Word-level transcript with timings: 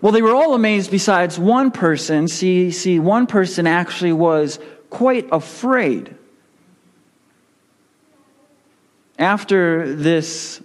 Well, 0.00 0.12
they 0.12 0.22
were 0.22 0.34
all 0.34 0.54
amazed 0.54 0.90
besides 0.90 1.38
one 1.38 1.70
person. 1.70 2.28
See, 2.28 2.70
see, 2.70 2.98
one 2.98 3.26
person 3.26 3.66
actually 3.66 4.12
was 4.12 4.58
quite 4.90 5.26
afraid. 5.32 6.14
After 9.18 9.94
this, 9.94 10.62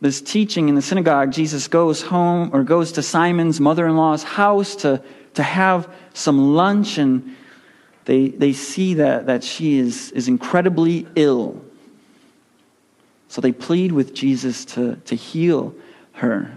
this 0.00 0.20
teaching 0.20 0.68
in 0.68 0.74
the 0.74 0.82
synagogue, 0.82 1.32
Jesus 1.32 1.68
goes 1.68 2.02
home 2.02 2.50
or 2.52 2.64
goes 2.64 2.92
to 2.92 3.02
Simon's 3.02 3.60
mother 3.60 3.86
in 3.86 3.96
law's 3.96 4.24
house 4.24 4.74
to, 4.76 5.00
to 5.34 5.42
have 5.42 5.88
some 6.12 6.54
lunch, 6.54 6.98
and 6.98 7.36
they, 8.04 8.28
they 8.28 8.52
see 8.52 8.94
that, 8.94 9.26
that 9.26 9.44
she 9.44 9.78
is, 9.78 10.10
is 10.10 10.26
incredibly 10.26 11.06
ill. 11.14 11.64
So 13.28 13.40
they 13.40 13.52
plead 13.52 13.92
with 13.92 14.14
Jesus 14.14 14.64
to, 14.66 14.96
to 14.96 15.14
heal 15.14 15.74
her. 16.12 16.52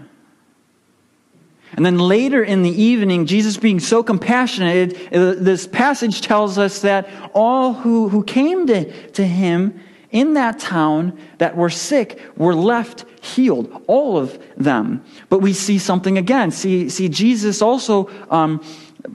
And 1.78 1.86
then 1.86 1.96
later 2.00 2.42
in 2.42 2.64
the 2.64 2.82
evening, 2.82 3.26
Jesus 3.26 3.56
being 3.56 3.78
so 3.78 4.02
compassionate, 4.02 4.96
uh, 5.14 5.34
this 5.38 5.64
passage 5.64 6.22
tells 6.22 6.58
us 6.58 6.80
that 6.80 7.08
all 7.32 7.72
who, 7.72 8.08
who 8.08 8.24
came 8.24 8.66
to, 8.66 9.10
to 9.12 9.24
him 9.24 9.78
in 10.10 10.34
that 10.34 10.58
town 10.58 11.16
that 11.38 11.56
were 11.56 11.70
sick 11.70 12.20
were 12.36 12.52
left 12.52 13.04
healed, 13.22 13.84
all 13.86 14.18
of 14.18 14.42
them. 14.56 15.04
But 15.28 15.38
we 15.38 15.52
see 15.52 15.78
something 15.78 16.18
again. 16.18 16.50
See, 16.50 16.88
see 16.88 17.08
Jesus 17.08 17.62
also, 17.62 18.10
um, 18.28 18.60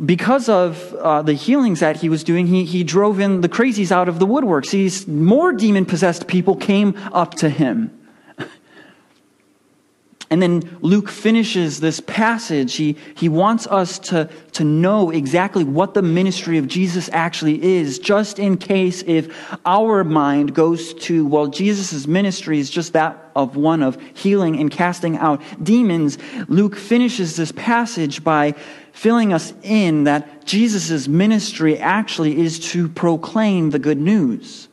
because 0.06 0.48
of 0.48 0.94
uh, 0.94 1.22
the 1.22 1.34
healings 1.34 1.82
that 1.82 1.98
he 1.98 2.08
was 2.08 2.24
doing, 2.24 2.48
he, 2.48 2.64
he 2.64 2.86
drove 2.86 3.20
in 3.20 3.42
the 3.42 3.50
crazies 3.50 3.92
out 3.92 4.08
of 4.08 4.20
the 4.20 4.26
woodwork. 4.26 4.64
See, 4.64 4.90
more 5.06 5.52
demon 5.52 5.84
possessed 5.86 6.28
people 6.28 6.56
came 6.56 6.96
up 7.12 7.34
to 7.36 7.50
him. 7.50 7.92
And 10.34 10.42
then 10.42 10.80
Luke 10.82 11.10
finishes 11.10 11.80
this 11.80 12.00
passage. 12.00 12.74
He, 12.74 12.98
he 13.16 13.30
wants 13.30 13.68
us 13.68 14.00
to, 14.00 14.28
to 14.54 14.64
know 14.64 15.12
exactly 15.12 15.64
what 15.64 15.94
the 15.94 16.02
ministry 16.02 16.58
of 16.58 16.68
Jesus 16.68 17.08
actually 17.14 17.64
is, 17.64 18.00
just 18.00 18.40
in 18.40 18.58
case 18.58 19.04
if 19.06 19.32
our 19.64 20.04
mind 20.04 20.56
goes 20.56 20.96
to, 20.96 21.24
well, 21.24 21.46
Jesus' 21.46 22.08
ministry 22.08 22.58
is 22.58 22.72
just 22.72 22.94
that 22.94 23.30
of 23.36 23.56
one 23.56 23.84
of 23.84 24.02
healing 24.16 24.60
and 24.60 24.72
casting 24.72 25.20
out 25.20 25.40
demons. 25.62 26.18
Luke 26.48 26.78
finishes 26.78 27.36
this 27.36 27.52
passage 27.52 28.24
by 28.24 28.56
filling 28.92 29.34
us 29.34 29.54
in 29.62 30.06
that 30.06 30.48
Jesus' 30.48 31.08
ministry 31.08 31.78
actually 31.78 32.40
is 32.40 32.72
to 32.72 32.90
proclaim 32.90 33.70
the 33.70 33.78
good 33.78 34.00
news. 34.00 34.68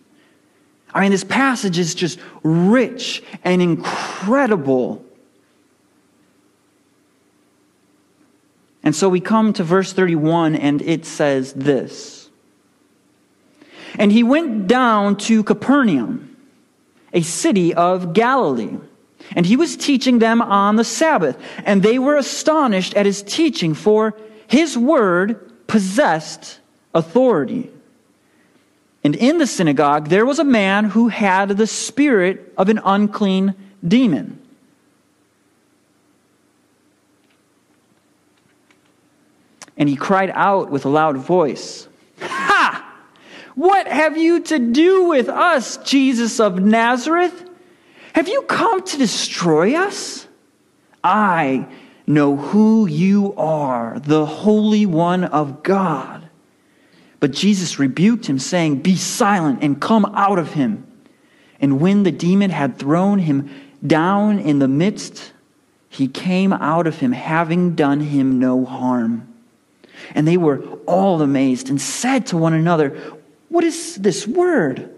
I 0.94 1.02
mean, 1.02 1.10
this 1.10 1.22
passage 1.22 1.78
is 1.78 1.94
just 1.94 2.18
rich 2.42 3.22
and 3.44 3.60
incredible 3.60 5.04
And 8.82 8.94
so 8.94 9.08
we 9.08 9.20
come 9.20 9.52
to 9.54 9.64
verse 9.64 9.92
31, 9.92 10.56
and 10.56 10.80
it 10.82 11.04
says 11.04 11.52
this 11.52 12.30
And 13.98 14.10
he 14.10 14.22
went 14.22 14.66
down 14.66 15.16
to 15.16 15.42
Capernaum, 15.42 16.36
a 17.12 17.22
city 17.22 17.74
of 17.74 18.12
Galilee. 18.12 18.78
And 19.36 19.46
he 19.46 19.56
was 19.56 19.76
teaching 19.76 20.18
them 20.18 20.42
on 20.42 20.76
the 20.76 20.84
Sabbath. 20.84 21.38
And 21.64 21.82
they 21.82 21.98
were 21.98 22.16
astonished 22.16 22.94
at 22.94 23.06
his 23.06 23.22
teaching, 23.22 23.74
for 23.74 24.16
his 24.48 24.76
word 24.76 25.66
possessed 25.68 26.58
authority. 26.94 27.70
And 29.04 29.14
in 29.14 29.38
the 29.38 29.46
synagogue, 29.46 30.08
there 30.08 30.26
was 30.26 30.38
a 30.38 30.44
man 30.44 30.86
who 30.86 31.08
had 31.08 31.50
the 31.50 31.66
spirit 31.66 32.52
of 32.56 32.68
an 32.68 32.80
unclean 32.84 33.54
demon. 33.86 34.39
And 39.80 39.88
he 39.88 39.96
cried 39.96 40.30
out 40.34 40.70
with 40.70 40.84
a 40.84 40.90
loud 40.90 41.16
voice, 41.16 41.88
Ha! 42.20 42.86
What 43.54 43.88
have 43.88 44.16
you 44.16 44.42
to 44.42 44.58
do 44.58 45.08
with 45.08 45.30
us, 45.30 45.78
Jesus 45.78 46.38
of 46.38 46.60
Nazareth? 46.60 47.48
Have 48.12 48.28
you 48.28 48.42
come 48.42 48.82
to 48.82 48.98
destroy 48.98 49.74
us? 49.74 50.28
I 51.02 51.66
know 52.06 52.36
who 52.36 52.86
you 52.86 53.32
are, 53.38 53.98
the 54.00 54.26
Holy 54.26 54.84
One 54.84 55.24
of 55.24 55.62
God. 55.62 56.28
But 57.18 57.30
Jesus 57.30 57.78
rebuked 57.78 58.26
him, 58.26 58.38
saying, 58.38 58.82
Be 58.82 58.96
silent 58.96 59.60
and 59.62 59.80
come 59.80 60.04
out 60.14 60.38
of 60.38 60.52
him. 60.52 60.86
And 61.58 61.80
when 61.80 62.02
the 62.02 62.12
demon 62.12 62.50
had 62.50 62.78
thrown 62.78 63.18
him 63.18 63.50
down 63.86 64.40
in 64.40 64.58
the 64.58 64.68
midst, 64.68 65.32
he 65.88 66.06
came 66.06 66.52
out 66.52 66.86
of 66.86 66.98
him, 66.98 67.12
having 67.12 67.74
done 67.74 68.00
him 68.00 68.38
no 68.38 68.66
harm. 68.66 69.29
And 70.14 70.26
they 70.26 70.36
were 70.36 70.62
all 70.86 71.22
amazed 71.22 71.70
and 71.70 71.80
said 71.80 72.26
to 72.26 72.36
one 72.36 72.54
another, 72.54 72.90
What 73.48 73.64
is 73.64 73.96
this 73.96 74.26
word? 74.26 74.94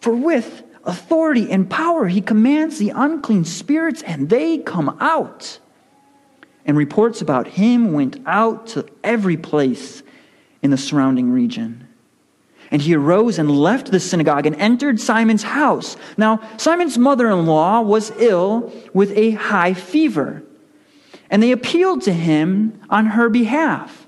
For 0.00 0.14
with 0.14 0.62
authority 0.84 1.50
and 1.50 1.68
power 1.68 2.08
he 2.08 2.20
commands 2.20 2.78
the 2.78 2.90
unclean 2.90 3.44
spirits, 3.44 4.02
and 4.02 4.28
they 4.28 4.58
come 4.58 4.96
out. 5.00 5.58
And 6.66 6.76
reports 6.76 7.20
about 7.20 7.46
him 7.46 7.92
went 7.92 8.18
out 8.26 8.68
to 8.68 8.86
every 9.02 9.36
place 9.36 10.02
in 10.62 10.70
the 10.70 10.78
surrounding 10.78 11.30
region. 11.30 11.88
And 12.70 12.80
he 12.80 12.94
arose 12.94 13.38
and 13.38 13.50
left 13.50 13.90
the 13.90 14.00
synagogue 14.00 14.46
and 14.46 14.56
entered 14.56 14.98
Simon's 14.98 15.42
house. 15.42 15.96
Now, 16.16 16.40
Simon's 16.56 16.96
mother 16.96 17.28
in 17.30 17.46
law 17.46 17.82
was 17.82 18.10
ill 18.18 18.72
with 18.92 19.16
a 19.16 19.32
high 19.32 19.74
fever, 19.74 20.42
and 21.30 21.42
they 21.42 21.52
appealed 21.52 22.02
to 22.02 22.12
him 22.12 22.80
on 22.88 23.06
her 23.06 23.28
behalf. 23.28 24.03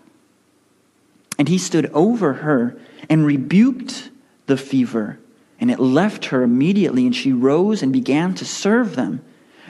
And 1.39 1.49
he 1.49 1.59
stood 1.59 1.91
over 1.93 2.35
her 2.35 2.77
and 3.09 3.27
rebuked 3.27 4.11
the 4.47 4.57
fever, 4.57 5.19
and 5.61 5.71
it 5.71 5.79
left 5.79 6.27
her 6.27 6.43
immediately, 6.43 7.05
and 7.05 7.15
she 7.15 7.33
rose 7.33 7.83
and 7.83 7.93
began 7.93 8.35
to 8.35 8.45
serve 8.45 8.97
them. 8.97 9.23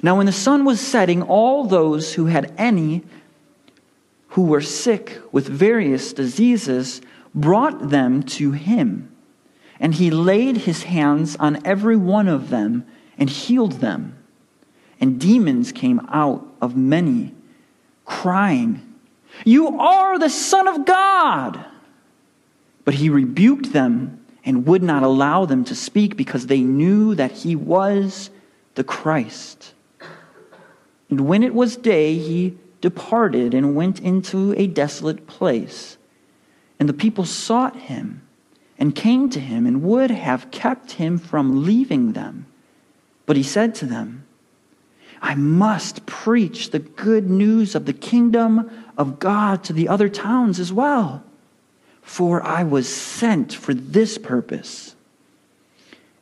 Now, 0.02 0.16
when 0.16 0.26
the 0.26 0.32
sun 0.32 0.64
was 0.64 0.80
setting, 0.80 1.22
all 1.22 1.64
those 1.64 2.14
who 2.14 2.26
had 2.26 2.52
any 2.58 3.02
who 4.36 4.42
were 4.42 4.60
sick 4.60 5.18
with 5.32 5.48
various 5.48 6.12
diseases 6.12 7.00
brought 7.34 7.88
them 7.88 8.22
to 8.22 8.52
him. 8.52 9.10
And 9.80 9.94
he 9.94 10.10
laid 10.10 10.58
his 10.58 10.84
hands 10.84 11.36
on 11.36 11.64
every 11.64 11.96
one 11.96 12.28
of 12.28 12.50
them 12.50 12.86
and 13.16 13.30
healed 13.30 13.80
them. 13.80 14.14
And 15.00 15.18
demons 15.18 15.72
came 15.72 16.06
out 16.10 16.46
of 16.60 16.76
many, 16.76 17.34
crying, 18.04 18.85
you 19.44 19.78
are 19.78 20.18
the 20.18 20.30
Son 20.30 20.68
of 20.68 20.84
God. 20.84 21.64
But 22.84 22.94
he 22.94 23.08
rebuked 23.08 23.72
them 23.72 24.24
and 24.44 24.66
would 24.66 24.82
not 24.82 25.02
allow 25.02 25.44
them 25.44 25.64
to 25.64 25.74
speak 25.74 26.16
because 26.16 26.46
they 26.46 26.60
knew 26.60 27.14
that 27.14 27.32
he 27.32 27.56
was 27.56 28.30
the 28.76 28.84
Christ. 28.84 29.74
And 31.10 31.22
when 31.22 31.42
it 31.42 31.54
was 31.54 31.76
day, 31.76 32.16
he 32.16 32.56
departed 32.80 33.54
and 33.54 33.74
went 33.74 34.00
into 34.00 34.54
a 34.56 34.66
desolate 34.66 35.26
place. 35.26 35.96
And 36.78 36.88
the 36.88 36.94
people 36.94 37.24
sought 37.24 37.76
him 37.76 38.22
and 38.78 38.94
came 38.94 39.30
to 39.30 39.40
him 39.40 39.66
and 39.66 39.82
would 39.82 40.10
have 40.10 40.50
kept 40.50 40.92
him 40.92 41.18
from 41.18 41.64
leaving 41.64 42.12
them. 42.12 42.46
But 43.24 43.36
he 43.36 43.42
said 43.42 43.74
to 43.76 43.86
them, 43.86 44.25
I 45.22 45.34
must 45.34 46.06
preach 46.06 46.70
the 46.70 46.78
good 46.78 47.30
news 47.30 47.74
of 47.74 47.86
the 47.86 47.92
kingdom 47.92 48.70
of 48.96 49.18
God 49.18 49.64
to 49.64 49.72
the 49.72 49.88
other 49.88 50.08
towns 50.08 50.60
as 50.60 50.72
well. 50.72 51.22
For 52.02 52.42
I 52.42 52.62
was 52.62 52.88
sent 52.88 53.52
for 53.52 53.74
this 53.74 54.18
purpose. 54.18 54.94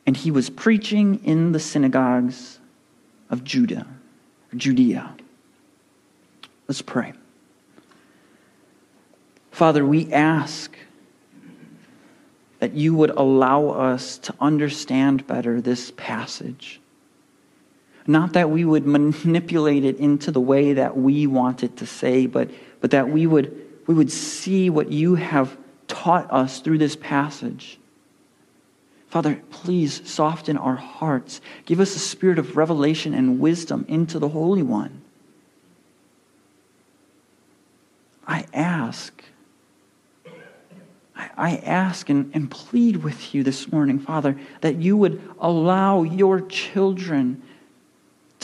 And 0.06 0.16
he 0.16 0.31
was 0.31 0.50
preaching 0.50 1.25
in 1.25 1.53
the 1.53 1.60
synagogues 1.60 2.59
of 3.31 3.44
Judah, 3.44 3.87
Judea. 4.54 5.15
Let's 6.68 6.83
pray. 6.83 7.13
Father, 9.51 9.84
we 9.86 10.13
ask 10.13 10.77
that 12.59 12.72
you 12.72 12.95
would 12.95 13.10
allow 13.10 13.68
us 13.68 14.18
to 14.18 14.34
understand 14.41 15.27
better 15.27 15.60
this 15.60 15.92
passage. 15.97 16.80
Not 18.06 18.34
that 18.34 18.51
we 18.51 18.65
would 18.65 18.86
manipulate 18.86 19.84
it 19.84 19.98
into 19.98 20.30
the 20.30 20.41
way 20.41 20.74
that 20.74 20.97
we 20.97 21.27
want 21.27 21.62
it 21.62 21.78
to 21.78 21.86
say, 21.86 22.27
but, 22.27 22.51
but 22.80 22.91
that 22.91 23.09
we 23.09 23.27
would, 23.27 23.60
we 23.86 23.95
would 23.95 24.12
see 24.12 24.68
what 24.68 24.92
you 24.92 25.15
have 25.15 25.56
taught 25.89 26.30
us 26.30 26.60
through 26.60 26.78
this 26.78 26.97
passage. 26.97 27.78
Father, 29.09 29.41
please 29.51 30.03
soften 30.10 30.59
our 30.59 30.74
hearts. 30.74 31.41
Give 31.66 31.80
us 31.80 31.95
a 31.97 32.01
spirit 32.01 32.39
of 32.39 32.56
revelation 32.56 33.15
and 33.15 33.41
wisdom 33.41 33.86
into 33.89 34.18
the 34.18 34.28
Holy 34.28 34.62
One. 34.62 35.03
I 38.27 38.45
ask, 38.53 39.22
I 41.15 41.56
ask 41.59 42.10
and, 42.10 42.30
and 42.34 42.51
plead 42.51 42.98
with 43.04 43.34
you 43.34 43.42
this 43.42 43.71
morning, 43.71 43.98
Father, 43.98 44.39
that 44.62 44.77
you 44.77 44.97
would 44.97 45.22
allow 45.39 46.03
your 46.03 46.41
children 46.41 47.42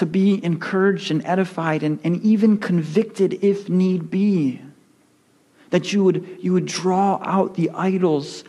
to 0.01 0.07
be 0.07 0.43
encouraged 0.43 1.11
and 1.11 1.23
edified 1.27 1.83
and, 1.83 2.01
and 2.03 2.23
even 2.23 2.57
convicted 2.57 3.45
if 3.45 3.69
need 3.69 4.11
be. 4.11 4.59
That 5.69 5.93
you 5.93 6.03
would, 6.05 6.39
you 6.41 6.55
would 6.55 6.65
draw 6.65 7.21
out 7.23 7.55
the 7.55 7.69
idols 7.69 8.43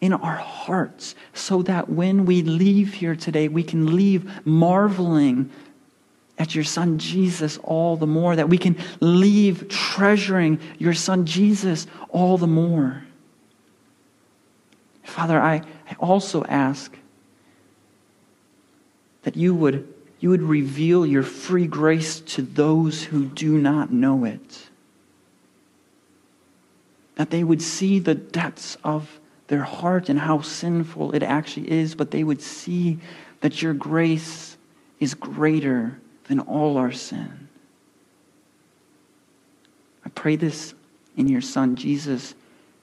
in 0.00 0.12
our 0.12 0.34
hearts 0.34 1.14
so 1.32 1.62
that 1.62 1.88
when 1.88 2.26
we 2.26 2.42
leave 2.42 2.92
here 2.94 3.14
today, 3.14 3.46
we 3.46 3.62
can 3.62 3.94
leave 3.94 4.44
marveling 4.44 5.48
at 6.38 6.56
your 6.56 6.64
son 6.64 6.98
Jesus 6.98 7.56
all 7.58 7.96
the 7.96 8.08
more, 8.08 8.34
that 8.34 8.48
we 8.48 8.58
can 8.58 8.76
leave 8.98 9.68
treasuring 9.68 10.58
your 10.76 10.92
son 10.92 11.24
Jesus 11.24 11.86
all 12.08 12.36
the 12.36 12.48
more. 12.48 13.04
Father, 15.04 15.40
I, 15.40 15.62
I 15.88 15.94
also 16.00 16.42
ask 16.46 16.92
that 19.22 19.36
you 19.36 19.54
would, 19.54 19.94
you 20.20 20.30
would 20.30 20.42
reveal 20.42 21.04
your 21.04 21.22
free 21.22 21.66
grace 21.66 22.20
to 22.20 22.42
those 22.42 23.02
who 23.04 23.26
do 23.26 23.58
not 23.58 23.92
know 23.92 24.24
it. 24.24 24.68
That 27.16 27.30
they 27.30 27.44
would 27.44 27.62
see 27.62 27.98
the 27.98 28.14
depths 28.14 28.76
of 28.82 29.20
their 29.48 29.62
heart 29.62 30.08
and 30.08 30.18
how 30.18 30.40
sinful 30.40 31.12
it 31.12 31.22
actually 31.22 31.70
is, 31.70 31.94
but 31.94 32.10
they 32.10 32.24
would 32.24 32.42
see 32.42 32.98
that 33.40 33.62
your 33.62 33.74
grace 33.74 34.56
is 35.00 35.14
greater 35.14 35.98
than 36.24 36.40
all 36.40 36.76
our 36.76 36.92
sin. 36.92 37.48
I 40.04 40.08
pray 40.10 40.36
this 40.36 40.74
in 41.16 41.28
your 41.28 41.40
Son, 41.40 41.76
Jesus' 41.76 42.34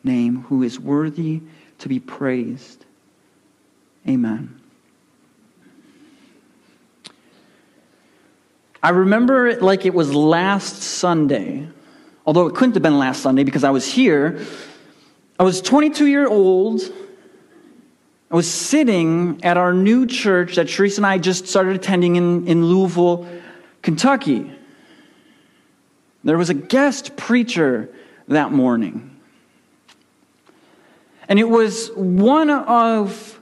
name, 0.04 0.44
who 0.44 0.64
is 0.64 0.80
worthy 0.80 1.42
to 1.80 1.90
be 1.90 2.00
praised. 2.00 2.86
Amen. 4.08 4.63
I 8.84 8.90
remember 8.90 9.48
it 9.48 9.62
like 9.62 9.86
it 9.86 9.94
was 9.94 10.14
last 10.14 10.82
Sunday, 10.84 11.66
although 12.26 12.48
it 12.48 12.56
couldn't 12.56 12.74
have 12.74 12.84
been 12.84 13.00
last 13.00 13.22
Sunday 13.22 13.46
because 13.46 13.64
I 13.64 13.70
was 13.70 13.90
here. 13.90 14.46
I 15.40 15.44
was 15.44 15.62
22 15.62 16.06
year 16.06 16.28
old. 16.28 16.82
I 18.30 18.36
was 18.36 18.52
sitting 18.52 19.40
at 19.42 19.56
our 19.56 19.74
new 19.74 20.06
church 20.06 20.58
that 20.58 20.68
Teresa 20.68 21.00
and 21.00 21.06
I 21.06 21.18
just 21.18 21.48
started 21.48 21.78
attending 21.78 22.18
in, 22.18 22.46
in 22.46 22.66
Louisville, 22.66 23.26
Kentucky. 23.82 24.52
There 26.26 26.38
was 26.38 26.50
a 26.50 26.54
guest 26.54 27.16
preacher 27.16 27.90
that 28.28 28.52
morning. 28.52 29.18
And 31.30 31.40
it 31.40 31.48
was 31.48 31.90
one 31.92 32.50
of 32.50 33.40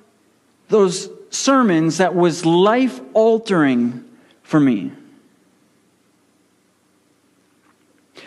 those 0.67 1.09
sermons 1.31 1.97
that 1.97 2.13
was 2.13 2.45
life 2.45 3.01
altering 3.15 4.03
for 4.43 4.59
me. 4.59 4.91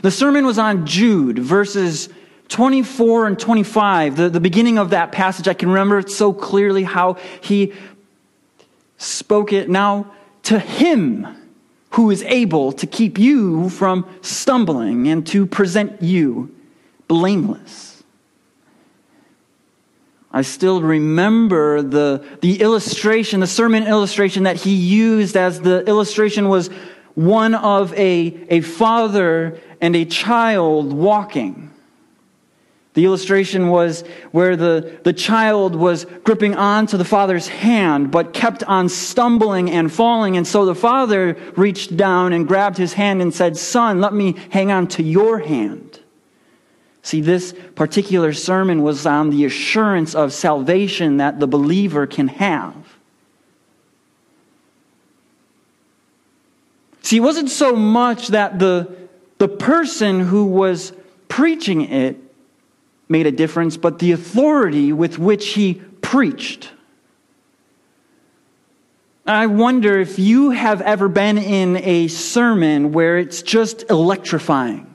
The 0.03 0.11
sermon 0.11 0.47
was 0.47 0.59
on 0.59 0.87
Jude, 0.87 1.39
verses 1.39 2.09
24 2.49 3.27
and 3.27 3.39
25, 3.39 4.17
the, 4.17 4.29
the 4.29 4.41
beginning 4.41 4.79
of 4.79 4.91
that 4.91 5.13
passage. 5.13 5.49
I 5.49 5.55
can 5.55 5.69
remember 5.69 5.99
it 5.99 6.11
so 6.11 6.33
clearly 6.33 6.85
how 6.85 7.15
he 7.41 7.73
spoke 8.97 9.53
it. 9.53 9.69
Now, 9.69 10.13
to 10.45 10.59
him 10.59 11.27
who 11.91 12.11
is 12.11 12.23
able 12.25 12.73
to 12.73 12.87
keep 12.87 13.19
you 13.19 13.69
from 13.69 14.07
stumbling 14.21 15.09
and 15.09 15.27
to 15.29 15.47
present 15.47 16.03
you 16.03 16.55
blameless. 17.07 18.03
I 20.33 20.43
still 20.43 20.83
remember 20.83 21.81
the, 21.81 22.25
the 22.41 22.61
illustration, 22.61 23.39
the 23.39 23.47
sermon 23.47 23.85
illustration 23.85 24.43
that 24.43 24.57
he 24.57 24.75
used 24.75 25.37
as 25.37 25.61
the 25.61 25.87
illustration 25.87 26.49
was 26.49 26.69
one 27.15 27.55
of 27.55 27.95
a, 27.95 28.45
a 28.51 28.61
father 28.61 29.61
and 29.85 29.95
a 29.95 30.07
child 30.07 30.95
walking. 30.95 31.71
The 32.95 33.05
illustration 33.05 33.69
was 33.69 34.01
where 34.33 34.57
the, 34.57 34.99
the 35.05 35.13
child 35.13 35.77
was 35.77 36.07
gripping 36.25 36.55
onto 36.55 36.97
the 36.97 37.05
father's 37.05 37.49
hand, 37.49 38.11
but 38.11 38.33
kept 38.33 38.63
on 38.63 38.89
stumbling 38.89 39.71
and 39.71 39.93
falling. 39.93 40.39
And 40.39 40.47
so 40.47 40.65
the 40.65 40.75
father 40.75 41.37
reached 41.55 41.99
down 41.99 42.33
and 42.33 42.49
grabbed 42.49 42.79
his 42.79 42.95
hand 42.95 43.21
and 43.21 43.35
said, 43.35 43.59
Son, 43.59 44.01
let 44.01 44.15
me 44.15 44.37
hang 44.49 44.73
on 44.73 44.89
to 44.89 45.03
your 45.03 45.41
hand. 45.41 46.01
See, 47.03 47.21
this 47.21 47.53
particular 47.75 48.33
sermon 48.33 48.83
was 48.83 49.05
on 49.05 49.29
the 49.29 49.45
assurance 49.45 50.15
of 50.15 50.33
salvation 50.33 51.19
that 51.19 51.41
the 51.41 51.47
believer 51.47 52.07
can 52.07 52.29
have. 52.29 52.75
See, 57.03 57.19
it 57.19 57.21
wasn't 57.21 57.51
so 57.51 57.77
much 57.77 58.29
that 58.29 58.59
the, 58.59 59.04
the 59.45 59.49
person 59.49 60.21
who 60.21 60.47
was 60.47 60.95
preaching 61.29 61.83
it 61.83 62.17
made 63.11 63.27
a 63.27 63.31
difference, 63.31 63.77
but 63.77 63.99
the 63.99 64.13
authority 64.13 64.91
with 64.91 65.19
which 65.19 65.49
he 65.49 65.75
preached. 66.01 66.71
I 69.27 69.45
wonder 69.49 70.01
if 70.01 70.19
you 70.19 70.49
have 70.49 70.81
ever 70.81 71.11
been 71.11 71.37
in 71.37 71.77
a 71.77 72.09
sermon 72.09 72.93
where 72.93 73.19
it's 73.19 73.43
just 73.43 73.91
electrifying. 73.91 74.91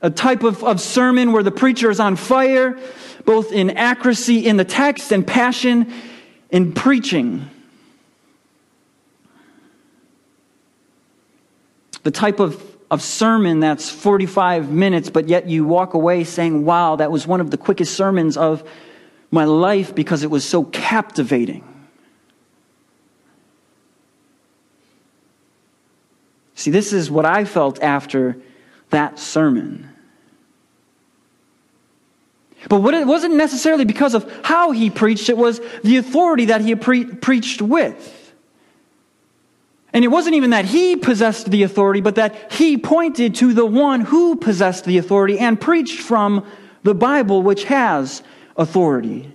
A 0.00 0.08
type 0.08 0.44
of, 0.44 0.62
of 0.62 0.80
sermon 0.80 1.32
where 1.32 1.42
the 1.42 1.50
preacher 1.50 1.90
is 1.90 1.98
on 1.98 2.14
fire, 2.14 2.78
both 3.24 3.50
in 3.50 3.70
accuracy 3.70 4.46
in 4.46 4.56
the 4.56 4.64
text 4.64 5.10
and 5.10 5.26
passion 5.26 5.92
in 6.50 6.72
preaching. 6.72 7.50
The 12.08 12.12
type 12.12 12.40
of 12.40 12.64
of 12.90 13.02
sermon 13.02 13.60
that's 13.60 13.90
45 13.90 14.70
minutes, 14.70 15.10
but 15.10 15.28
yet 15.28 15.46
you 15.46 15.66
walk 15.66 15.92
away 15.92 16.24
saying, 16.24 16.64
wow, 16.64 16.96
that 16.96 17.12
was 17.12 17.26
one 17.26 17.42
of 17.42 17.50
the 17.50 17.58
quickest 17.58 17.94
sermons 17.94 18.38
of 18.38 18.66
my 19.30 19.44
life 19.44 19.94
because 19.94 20.22
it 20.22 20.30
was 20.30 20.42
so 20.42 20.64
captivating. 20.64 21.62
See, 26.54 26.70
this 26.70 26.94
is 26.94 27.10
what 27.10 27.26
I 27.26 27.44
felt 27.44 27.78
after 27.82 28.38
that 28.88 29.18
sermon. 29.18 29.90
But 32.70 32.80
what 32.80 32.94
it 32.94 33.06
wasn't 33.06 33.34
necessarily 33.34 33.84
because 33.84 34.14
of 34.14 34.32
how 34.44 34.70
he 34.70 34.88
preached, 34.88 35.28
it 35.28 35.36
was 35.36 35.60
the 35.84 35.98
authority 35.98 36.46
that 36.46 36.62
he 36.62 36.74
pre- 36.74 37.04
preached 37.04 37.60
with. 37.60 38.17
And 39.98 40.04
it 40.04 40.08
wasn't 40.10 40.36
even 40.36 40.50
that 40.50 40.64
he 40.64 40.94
possessed 40.94 41.50
the 41.50 41.64
authority, 41.64 42.00
but 42.00 42.14
that 42.14 42.52
he 42.52 42.78
pointed 42.78 43.34
to 43.34 43.52
the 43.52 43.66
one 43.66 44.00
who 44.00 44.36
possessed 44.36 44.84
the 44.84 44.96
authority 44.96 45.40
and 45.40 45.60
preached 45.60 45.98
from 45.98 46.46
the 46.84 46.94
Bible, 46.94 47.42
which 47.42 47.64
has 47.64 48.22
authority. 48.56 49.28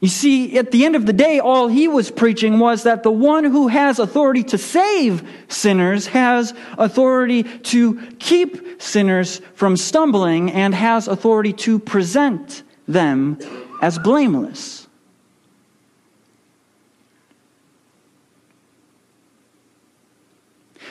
You 0.00 0.08
see, 0.08 0.58
at 0.58 0.70
the 0.70 0.84
end 0.84 0.96
of 0.96 1.06
the 1.06 1.14
day, 1.14 1.38
all 1.40 1.68
he 1.68 1.88
was 1.88 2.10
preaching 2.10 2.58
was 2.58 2.82
that 2.82 3.02
the 3.02 3.10
one 3.10 3.44
who 3.44 3.68
has 3.68 3.98
authority 3.98 4.42
to 4.42 4.58
save 4.58 5.26
sinners 5.48 6.08
has 6.08 6.52
authority 6.76 7.44
to 7.44 7.98
keep 8.18 8.82
sinners 8.82 9.40
from 9.54 9.78
stumbling 9.78 10.52
and 10.52 10.74
has 10.74 11.08
authority 11.08 11.54
to 11.54 11.78
present 11.78 12.62
them 12.86 13.38
as 13.80 13.98
blameless. 13.98 14.88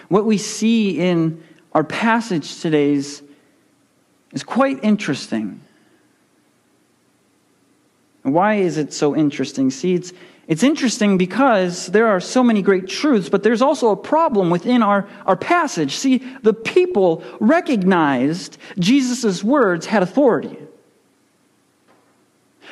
What 0.09 0.25
we 0.25 0.37
see 0.37 0.99
in 0.99 1.43
our 1.71 1.83
passage 1.83 2.59
today 2.61 2.93
is, 2.93 3.23
is 4.33 4.43
quite 4.43 4.83
interesting. 4.83 5.61
Why 8.23 8.55
is 8.55 8.77
it 8.77 8.91
so 8.91 9.15
interesting? 9.15 9.69
See, 9.71 9.93
it's, 9.93 10.11
it's 10.47 10.63
interesting 10.63 11.17
because 11.17 11.87
there 11.87 12.07
are 12.07 12.19
so 12.19 12.43
many 12.43 12.61
great 12.61 12.87
truths, 12.87 13.29
but 13.29 13.43
there's 13.43 13.61
also 13.61 13.91
a 13.91 13.95
problem 13.95 14.49
within 14.49 14.81
our, 14.81 15.07
our 15.25 15.35
passage. 15.35 15.95
See, 15.95 16.17
the 16.41 16.53
people 16.53 17.23
recognized 17.39 18.57
Jesus' 18.77 19.43
words 19.43 19.85
had 19.85 20.03
authority. 20.03 20.57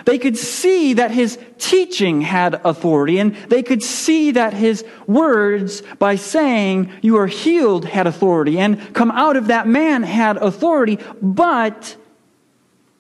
They 0.06 0.18
could 0.18 0.38
see 0.38 0.94
that 0.94 1.12
his 1.12 1.38
teaching 1.58 2.22
had 2.22 2.62
authority, 2.64 3.20
and 3.20 3.36
they 3.48 3.64
could 3.64 3.84
see 3.84 4.32
that 4.32 4.54
his 4.54 4.86
words, 5.08 5.82
by 6.00 6.16
saying, 6.16 6.92
You 7.02 7.18
are 7.18 7.28
healed, 7.28 7.86
had 7.86 8.08
authority, 8.08 8.60
and 8.60 8.94
come 8.94 9.12
out 9.12 9.36
of 9.36 9.48
that 9.48 9.68
man 9.68 10.04
had 10.04 10.38
authority. 10.38 11.00
But 11.22 11.96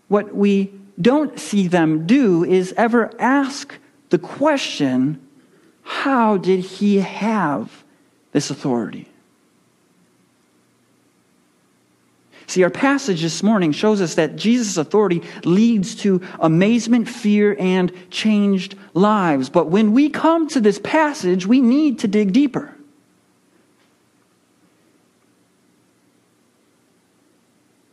what 0.07 0.35
we 0.35 0.73
don't 0.99 1.39
see 1.39 1.67
them 1.67 2.07
do 2.07 2.43
is 2.43 2.73
ever 2.77 3.11
ask 3.19 3.77
the 4.09 4.19
question, 4.19 5.21
How 5.83 6.37
did 6.37 6.59
he 6.59 6.97
have 6.97 7.83
this 8.31 8.49
authority? 8.49 9.07
See, 12.47 12.63
our 12.63 12.69
passage 12.69 13.21
this 13.21 13.43
morning 13.43 13.73
shows 13.73 13.99
us 13.99 14.15
that 14.15 14.37
Jesus' 14.37 14.77
authority 14.77 15.21
leads 15.43 15.95
to 15.95 16.21
amazement, 16.39 17.09
fear, 17.09 17.57
and 17.59 17.91
changed 18.09 18.75
lives. 18.93 19.49
But 19.49 19.67
when 19.67 19.91
we 19.91 20.09
come 20.09 20.47
to 20.49 20.61
this 20.61 20.79
passage, 20.79 21.45
we 21.45 21.59
need 21.59 21.99
to 21.99 22.07
dig 22.07 22.31
deeper. 22.31 22.73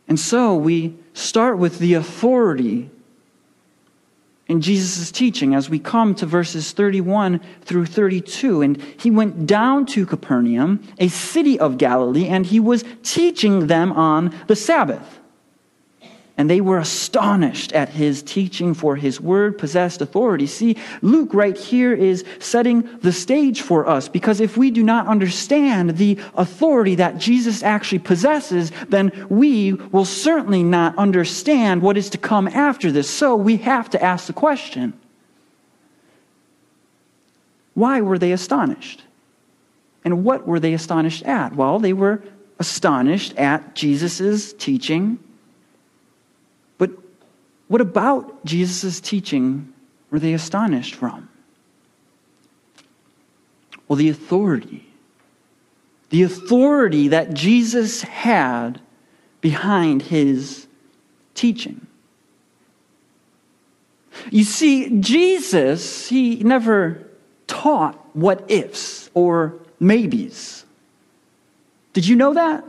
And 0.07 0.17
so 0.17 0.55
we 0.55 0.95
start 1.13 1.57
with 1.57 1.79
the 1.79 1.95
authority 1.95 2.89
in 4.47 4.61
Jesus' 4.61 5.11
teaching 5.11 5.55
as 5.55 5.69
we 5.69 5.79
come 5.79 6.13
to 6.15 6.25
verses 6.25 6.71
31 6.71 7.39
through 7.61 7.87
32. 7.87 8.61
And 8.61 8.81
he 8.81 9.09
went 9.09 9.47
down 9.47 9.85
to 9.87 10.05
Capernaum, 10.05 10.87
a 10.99 11.07
city 11.07 11.59
of 11.59 11.77
Galilee, 11.77 12.27
and 12.27 12.45
he 12.45 12.59
was 12.59 12.83
teaching 13.03 13.67
them 13.67 13.91
on 13.93 14.33
the 14.47 14.55
Sabbath. 14.55 15.19
And 16.37 16.49
they 16.49 16.59
were 16.59 16.79
astonished 16.79 17.71
at 17.71 17.89
his 17.89 18.21
teaching, 18.21 18.73
for 18.73 18.97
his 18.97 19.21
word 19.21 19.57
possessed 19.57 20.01
authority. 20.01 20.47
See, 20.47 20.75
Luke 21.01 21.33
right 21.33 21.57
here 21.57 21.93
is 21.93 22.25
setting 22.39 22.89
the 22.99 23.13
stage 23.13 23.61
for 23.61 23.87
us, 23.87 24.09
because 24.09 24.41
if 24.41 24.57
we 24.57 24.69
do 24.69 24.83
not 24.83 25.07
understand 25.07 25.97
the 25.97 26.19
authority 26.35 26.95
that 26.95 27.19
Jesus 27.19 27.63
actually 27.63 27.99
possesses, 27.99 28.73
then 28.89 29.13
we 29.29 29.73
will 29.73 30.03
certainly 30.03 30.61
not 30.61 30.97
understand 30.97 31.81
what 31.81 31.95
is 31.95 32.09
to 32.09 32.17
come 32.17 32.49
after 32.49 32.91
this. 32.91 33.09
So 33.09 33.37
we 33.37 33.57
have 33.57 33.89
to 33.91 34.03
ask 34.03 34.27
the 34.27 34.33
question 34.33 34.93
why 37.75 38.01
were 38.01 38.17
they 38.17 38.31
astonished? 38.31 39.03
And 40.05 40.23
what 40.23 40.47
were 40.47 40.59
they 40.59 40.73
astonished 40.73 41.23
at? 41.23 41.55
Well, 41.55 41.79
they 41.79 41.93
were 41.93 42.21
astonished 42.57 43.35
at 43.37 43.75
Jesus' 43.75 44.53
teaching 44.53 45.19
what 47.67 47.81
about 47.81 48.45
Jesus' 48.45 48.99
teaching 48.99 49.73
were 50.11 50.19
they 50.19 50.33
astonished 50.33 50.95
from? 50.95 51.29
Well, 53.87 53.97
the 53.97 54.09
authority. 54.09 54.87
The 56.09 56.23
authority 56.23 57.09
that 57.09 57.33
Jesus 57.33 58.03
had 58.03 58.79
behind 59.41 60.03
his 60.03 60.67
teaching. 61.33 61.85
You 64.31 64.43
see, 64.43 64.99
Jesus, 65.01 66.07
he 66.07 66.37
never 66.37 67.05
taught 67.47 68.15
what 68.15 68.49
ifs 68.49 69.09
or 69.13 69.55
maybes. 69.79 70.65
Did 71.93 72.07
you 72.07 72.15
know 72.15 72.33
that? 72.33 72.63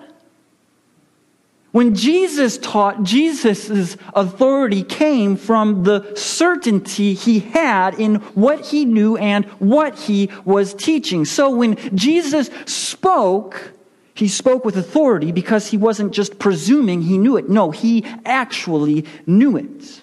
When 1.76 1.95
Jesus 1.95 2.56
taught, 2.56 3.02
Jesus' 3.02 3.99
authority 4.14 4.83
came 4.83 5.37
from 5.37 5.83
the 5.83 6.11
certainty 6.16 7.12
he 7.12 7.40
had 7.40 8.00
in 8.00 8.14
what 8.35 8.64
he 8.64 8.87
knew 8.87 9.18
and 9.18 9.45
what 9.59 9.99
he 9.99 10.30
was 10.47 10.73
teaching. 10.73 11.26
So 11.26 11.50
when 11.50 11.76
Jesus 11.95 12.49
spoke, 12.64 13.75
he 14.14 14.26
spoke 14.26 14.64
with 14.64 14.78
authority 14.78 15.33
because 15.33 15.66
he 15.66 15.76
wasn't 15.76 16.12
just 16.12 16.38
presuming 16.38 17.02
he 17.02 17.18
knew 17.18 17.37
it. 17.37 17.50
No, 17.50 17.73
he 17.73 18.06
actually 18.25 19.04
knew 19.26 19.59
it. 19.59 20.02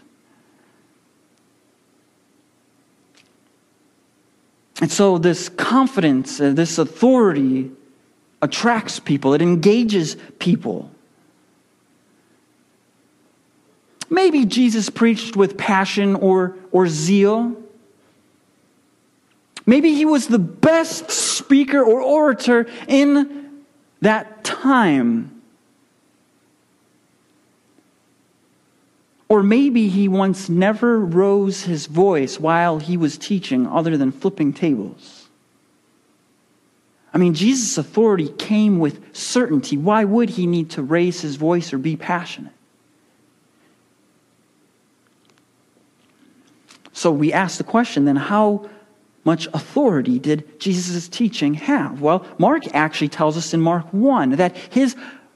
And 4.80 4.92
so 4.92 5.18
this 5.18 5.50
confidence, 5.50 6.40
uh, 6.40 6.52
this 6.52 6.78
authority 6.78 7.72
attracts 8.44 9.00
people, 9.00 9.34
it 9.34 9.42
engages 9.42 10.18
people. 10.38 10.93
Maybe 14.14 14.46
Jesus 14.46 14.92
preached 14.92 15.36
with 15.36 15.58
passion 15.58 16.14
or, 16.14 16.56
or 16.72 16.88
zeal. 16.88 17.56
Maybe 19.66 19.96
he 19.96 20.06
was 20.06 20.28
the 20.28 20.38
best 20.38 21.10
speaker 21.10 21.82
or 21.84 22.00
orator 22.00 22.68
in 22.88 23.64
that 24.02 24.44
time. 24.44 25.42
Or 29.30 29.42
maybe 29.42 29.88
he 29.88 30.08
once 30.08 30.48
never 30.48 31.00
rose 31.00 31.64
his 31.64 31.88
voice 31.88 32.40
while 32.40 32.78
he 32.78 32.98
was 32.98 33.18
teaching, 33.18 33.66
other 33.66 33.98
than 33.98 34.12
flipping 34.12 34.54
tables. 34.54 35.28
I 37.12 37.18
mean, 37.18 37.34
Jesus' 37.34 37.80
authority 37.80 38.30
came 38.30 38.78
with 38.78 39.16
certainty. 39.16 39.76
Why 39.76 40.04
would 40.04 40.30
he 40.30 40.46
need 40.46 40.70
to 40.72 40.84
raise 40.84 41.22
his 41.22 41.36
voice 41.36 41.74
or 41.74 41.80
be 41.80 41.96
passionate? 41.96 42.54
So 46.94 47.12
we 47.12 47.34
ask 47.34 47.58
the 47.58 47.64
question 47.64 48.06
then, 48.06 48.16
how 48.16 48.70
much 49.26 49.48
authority 49.48 50.20
did 50.20 50.60
Jesus' 50.60 51.08
teaching 51.08 51.56
have? 51.56 52.02
Well, 52.02 52.26
Mark 52.38 52.74
actually 52.76 53.10
tells 53.10 53.38
us 53.38 53.54
in 53.54 53.62
Mark 53.62 53.92
1 53.92 54.32
that 54.32 54.56
his 54.56 54.96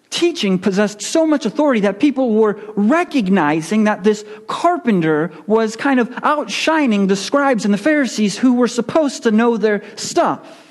teaching 0.09 0.57
possessed 0.59 1.01
so 1.01 1.25
much 1.25 1.45
authority 1.45 1.81
that 1.81 1.99
people 1.99 2.33
were 2.33 2.59
recognizing 2.75 3.85
that 3.85 4.03
this 4.03 4.23
carpenter 4.47 5.31
was 5.47 5.75
kind 5.75 5.99
of 5.99 6.11
outshining 6.23 7.07
the 7.07 7.15
scribes 7.15 7.65
and 7.65 7.73
the 7.73 7.77
Pharisees 7.77 8.37
who 8.37 8.53
were 8.53 8.67
supposed 8.67 9.23
to 9.23 9.31
know 9.31 9.57
their 9.57 9.83
stuff. 9.97 10.63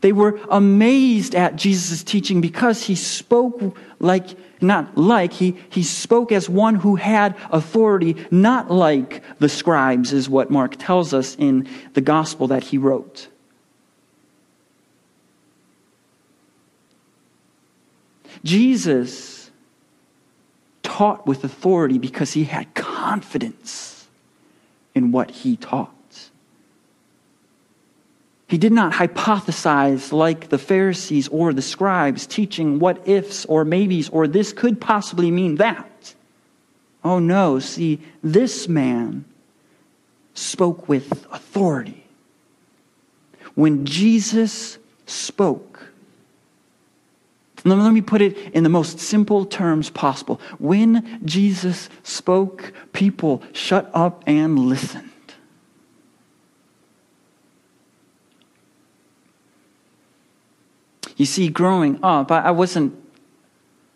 They 0.00 0.12
were 0.12 0.40
amazed 0.50 1.34
at 1.34 1.56
Jesus' 1.56 2.02
teaching 2.02 2.40
because 2.40 2.84
he 2.84 2.94
spoke 2.94 3.76
like 3.98 4.28
not 4.62 4.96
like, 4.96 5.32
he, 5.32 5.56
he 5.70 5.82
spoke 5.82 6.32
as 6.32 6.48
one 6.48 6.74
who 6.76 6.96
had 6.96 7.36
authority, 7.50 8.16
not 8.30 8.70
like 8.70 9.22
the 9.38 9.48
scribes, 9.48 10.12
is 10.12 10.28
what 10.28 10.50
Mark 10.50 10.76
tells 10.78 11.14
us 11.14 11.36
in 11.36 11.68
the 11.94 12.00
gospel 12.00 12.46
that 12.48 12.64
he 12.64 12.78
wrote. 12.78 13.28
Jesus 18.44 19.50
taught 20.82 21.26
with 21.26 21.44
authority 21.44 21.98
because 21.98 22.32
he 22.32 22.44
had 22.44 22.72
confidence 22.74 24.06
in 24.94 25.12
what 25.12 25.30
he 25.30 25.56
taught. 25.56 25.94
He 28.50 28.58
did 28.58 28.72
not 28.72 28.92
hypothesize 28.92 30.10
like 30.10 30.48
the 30.48 30.58
Pharisees 30.58 31.28
or 31.28 31.52
the 31.52 31.62
scribes, 31.62 32.26
teaching 32.26 32.80
what 32.80 33.06
ifs 33.06 33.44
or 33.44 33.64
maybes 33.64 34.08
or 34.08 34.26
this 34.26 34.52
could 34.52 34.80
possibly 34.80 35.30
mean 35.30 35.54
that. 35.54 36.14
Oh 37.04 37.20
no, 37.20 37.60
see, 37.60 38.00
this 38.24 38.68
man 38.68 39.24
spoke 40.34 40.88
with 40.88 41.26
authority. 41.30 42.04
When 43.54 43.86
Jesus 43.86 44.78
spoke, 45.06 45.92
let 47.62 47.92
me 47.92 48.00
put 48.00 48.20
it 48.20 48.36
in 48.52 48.64
the 48.64 48.68
most 48.68 48.98
simple 48.98 49.44
terms 49.44 49.90
possible. 49.90 50.40
When 50.58 51.20
Jesus 51.24 51.88
spoke, 52.02 52.72
people 52.92 53.44
shut 53.52 53.88
up 53.94 54.24
and 54.26 54.58
listened. 54.58 55.09
You 61.20 61.26
see, 61.26 61.50
growing 61.50 62.02
up, 62.02 62.32
I, 62.32 62.50
wasn't 62.50 62.94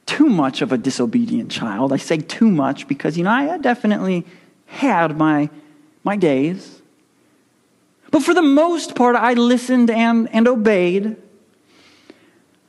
too 0.05 0.29
much 0.29 0.61
of 0.61 0.73
a 0.73 0.77
disobedient 0.77 1.51
child. 1.51 1.91
I 1.91 1.97
say 1.97 2.19
too 2.19 2.51
much 2.51 2.87
because, 2.87 3.17
you 3.17 3.25
know, 3.25 3.31
I 3.31 3.57
definitely 3.57 4.27
had 4.67 5.17
my, 5.17 5.49
my 6.03 6.17
days. 6.17 6.83
But 8.11 8.23
for 8.25 8.35
the 8.35 8.43
most 8.43 8.95
part, 8.95 9.17
I 9.17 9.33
listened 9.33 9.89
and, 9.89 10.29
and 10.35 10.47
obeyed. 10.47 11.17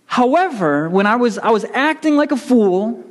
However, 0.06 0.88
when 0.88 1.06
I 1.06 1.18
was, 1.18 1.38
I 1.38 1.50
was 1.50 1.66
acting 1.74 2.16
like 2.16 2.32
a 2.32 2.38
fool, 2.38 3.04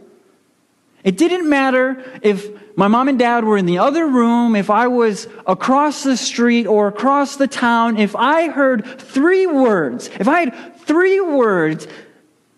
it 1.03 1.19
didn't 1.19 1.47
matter 1.47 2.03
if 2.23 2.49
my 2.77 2.89
mom 2.89 3.09
and 3.09 3.19
dad 3.19 3.45
were 3.45 3.57
in 3.57 3.67
the 3.67 3.79
other 3.79 4.07
room, 4.07 4.57
if 4.57 4.69
I 4.69 4.89
was 4.89 5.29
across 5.47 6.03
the 6.03 6.17
street 6.17 6.67
or 6.67 6.89
across 6.89 7.37
the 7.37 7.47
town, 7.47 7.99
if 7.99 8.17
I 8.17 8.49
heard 8.49 8.85
three 9.01 9.47
words, 9.47 10.11
if 10.19 10.27
I 10.27 10.41
had 10.41 10.77
three 10.81 11.21
words 11.21 11.87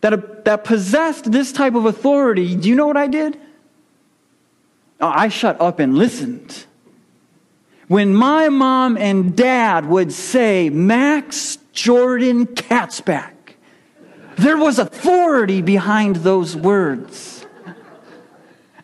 that, 0.00 0.44
that 0.46 0.64
possessed 0.64 1.30
this 1.30 1.52
type 1.52 1.75
of 1.75 1.85
authority, 1.85 2.56
do 2.56 2.68
you 2.68 2.75
know 2.75 2.87
what 2.87 2.96
I 2.96 3.08
did? 3.08 3.38
Oh, 5.00 5.08
I 5.08 5.28
shut 5.28 5.61
up 5.61 5.78
and 5.78 5.99
listened. 5.99 6.64
When 7.88 8.14
my 8.14 8.49
mom 8.49 8.96
and 8.96 9.37
dad 9.37 9.87
would 9.87 10.12
say, 10.12 10.70
Max 10.70 11.58
Jordan 11.73 12.46
Katzbach, 12.46 13.32
there 14.37 14.56
was 14.56 14.78
authority 14.78 15.61
behind 15.62 16.16
those 16.16 16.56
words. 16.56 17.36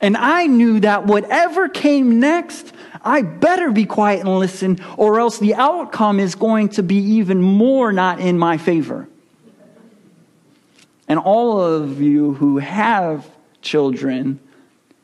And 0.03 0.17
I 0.17 0.47
knew 0.47 0.81
that 0.81 1.07
whatever 1.07 1.69
came 1.69 2.19
next, 2.19 2.73
I 3.03 3.23
better 3.23 3.71
be 3.71 3.87
quiet 3.87 4.21
and 4.21 4.39
listen, 4.39 4.81
or 4.97 5.21
else 5.21 5.39
the 5.39 5.55
outcome 5.55 6.19
is 6.19 6.35
going 6.35 6.71
to 6.71 6.83
be 6.83 6.97
even 6.97 7.41
more 7.41 7.93
not 7.93 8.19
in 8.19 8.37
my 8.37 8.59
favor. 8.59 9.09
And 11.07 11.21
all 11.21 11.61
of 11.61 12.01
you 12.01 12.35
who 12.35 12.59
have 12.59 13.31
children 13.61 14.41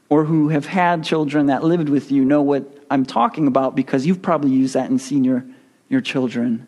or 0.09 0.25
who 0.25 0.49
have 0.49 0.67
had 0.67 1.05
children 1.05 1.47
that 1.47 1.63
lived 1.63 1.89
with 1.89 2.11
you 2.11 2.25
know 2.25 2.43
what 2.43 2.79
I'm 2.91 3.05
talking 3.05 3.47
about 3.47 3.77
because 3.77 4.05
you've 4.05 4.23
probably 4.23 4.51
used 4.51 4.75
that 4.75 4.91
and 4.91 5.01
seen 5.01 5.23
your, 5.23 5.45
your 5.89 6.01
children. 6.01 6.67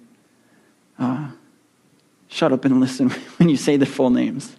Uh, 0.99 1.31
shut 2.29 2.53
up 2.53 2.65
and 2.65 2.79
listen 2.79 3.11
when 3.39 3.49
you 3.49 3.57
say 3.57 3.77
the 3.77 3.87
full 3.87 4.11
names. 4.11 4.55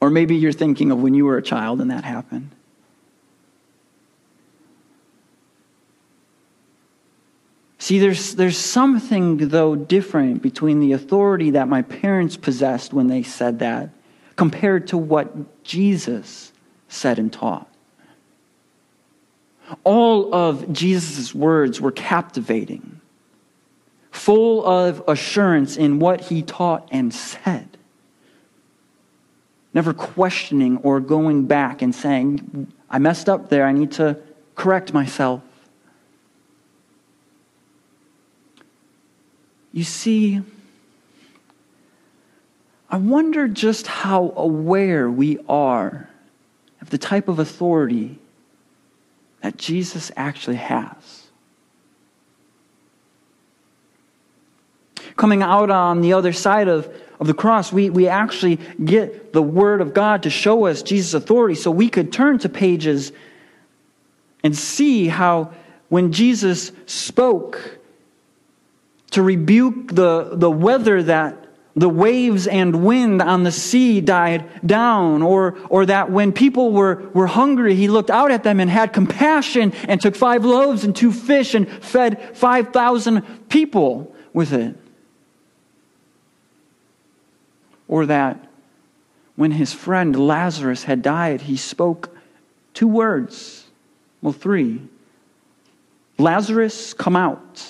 Or 0.00 0.10
maybe 0.10 0.36
you're 0.36 0.52
thinking 0.52 0.90
of 0.90 1.02
when 1.02 1.14
you 1.14 1.26
were 1.26 1.36
a 1.36 1.42
child 1.42 1.80
and 1.80 1.90
that 1.90 2.04
happened. 2.04 2.50
See, 7.78 7.98
there's, 7.98 8.34
there's 8.34 8.58
something, 8.58 9.48
though, 9.48 9.74
different 9.74 10.42
between 10.42 10.80
the 10.80 10.92
authority 10.92 11.50
that 11.50 11.66
my 11.66 11.82
parents 11.82 12.36
possessed 12.36 12.92
when 12.92 13.08
they 13.08 13.22
said 13.22 13.58
that 13.60 13.90
compared 14.36 14.86
to 14.88 14.98
what 14.98 15.64
Jesus 15.64 16.52
said 16.88 17.18
and 17.18 17.32
taught. 17.32 17.66
All 19.82 20.34
of 20.34 20.72
Jesus' 20.72 21.34
words 21.34 21.80
were 21.80 21.92
captivating, 21.92 23.00
full 24.10 24.64
of 24.66 25.02
assurance 25.08 25.76
in 25.76 25.98
what 25.98 26.20
he 26.22 26.42
taught 26.42 26.88
and 26.90 27.12
said. 27.14 27.69
Never 29.72 29.94
questioning 29.94 30.78
or 30.78 31.00
going 31.00 31.46
back 31.46 31.82
and 31.82 31.94
saying, 31.94 32.72
I 32.88 32.98
messed 32.98 33.28
up 33.28 33.48
there, 33.48 33.66
I 33.66 33.72
need 33.72 33.92
to 33.92 34.18
correct 34.56 34.92
myself. 34.92 35.42
You 39.72 39.84
see, 39.84 40.40
I 42.90 42.96
wonder 42.96 43.46
just 43.46 43.86
how 43.86 44.32
aware 44.36 45.08
we 45.08 45.38
are 45.48 46.10
of 46.80 46.90
the 46.90 46.98
type 46.98 47.28
of 47.28 47.38
authority 47.38 48.18
that 49.42 49.56
Jesus 49.56 50.10
actually 50.16 50.56
has. 50.56 51.28
Coming 55.16 55.42
out 55.42 55.70
on 55.70 56.00
the 56.00 56.12
other 56.14 56.32
side 56.32 56.66
of, 56.66 56.92
of 57.20 57.26
the 57.26 57.34
cross, 57.34 57.70
we, 57.72 57.90
we 57.90 58.08
actually 58.08 58.58
get 58.82 59.32
the 59.32 59.42
Word 59.42 59.80
of 59.82 59.92
God 59.92 60.22
to 60.22 60.30
show 60.30 60.66
us 60.66 60.82
Jesus' 60.82 61.14
authority 61.14 61.54
so 61.54 61.70
we 61.70 61.90
could 61.90 62.12
turn 62.12 62.38
to 62.38 62.48
pages 62.48 63.12
and 64.42 64.56
see 64.56 65.06
how 65.06 65.52
when 65.90 66.12
Jesus 66.12 66.72
spoke 66.86 67.78
to 69.10 69.22
rebuke 69.22 69.94
the, 69.94 70.30
the 70.32 70.50
weather 70.50 71.02
that 71.02 71.36
the 71.76 71.88
waves 71.88 72.46
and 72.46 72.84
wind 72.84 73.22
on 73.22 73.42
the 73.42 73.52
sea 73.52 74.00
died 74.00 74.66
down, 74.66 75.22
or, 75.22 75.56
or 75.68 75.86
that 75.86 76.10
when 76.10 76.32
people 76.32 76.72
were, 76.72 77.08
were 77.14 77.26
hungry, 77.26 77.74
he 77.74 77.86
looked 77.86 78.10
out 78.10 78.30
at 78.30 78.42
them 78.42 78.60
and 78.60 78.70
had 78.70 78.92
compassion 78.92 79.72
and 79.86 80.00
took 80.00 80.16
five 80.16 80.44
loaves 80.44 80.84
and 80.84 80.96
two 80.96 81.12
fish 81.12 81.54
and 81.54 81.68
fed 81.68 82.36
5,000 82.36 83.48
people 83.48 84.14
with 84.32 84.52
it. 84.52 84.76
Or 87.90 88.06
that 88.06 88.46
when 89.34 89.50
his 89.50 89.72
friend 89.72 90.14
Lazarus 90.14 90.84
had 90.84 91.02
died, 91.02 91.40
he 91.40 91.56
spoke 91.56 92.16
two 92.72 92.86
words, 92.86 93.66
well, 94.22 94.32
three 94.32 94.80
Lazarus, 96.16 96.94
come 96.94 97.16
out. 97.16 97.66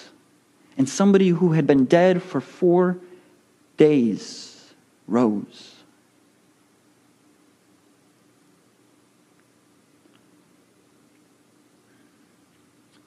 And 0.77 0.87
somebody 0.87 1.29
who 1.29 1.53
had 1.53 1.67
been 1.67 1.87
dead 1.87 2.23
for 2.23 2.41
four 2.41 2.99
days 3.79 4.75
rose. 5.07 5.77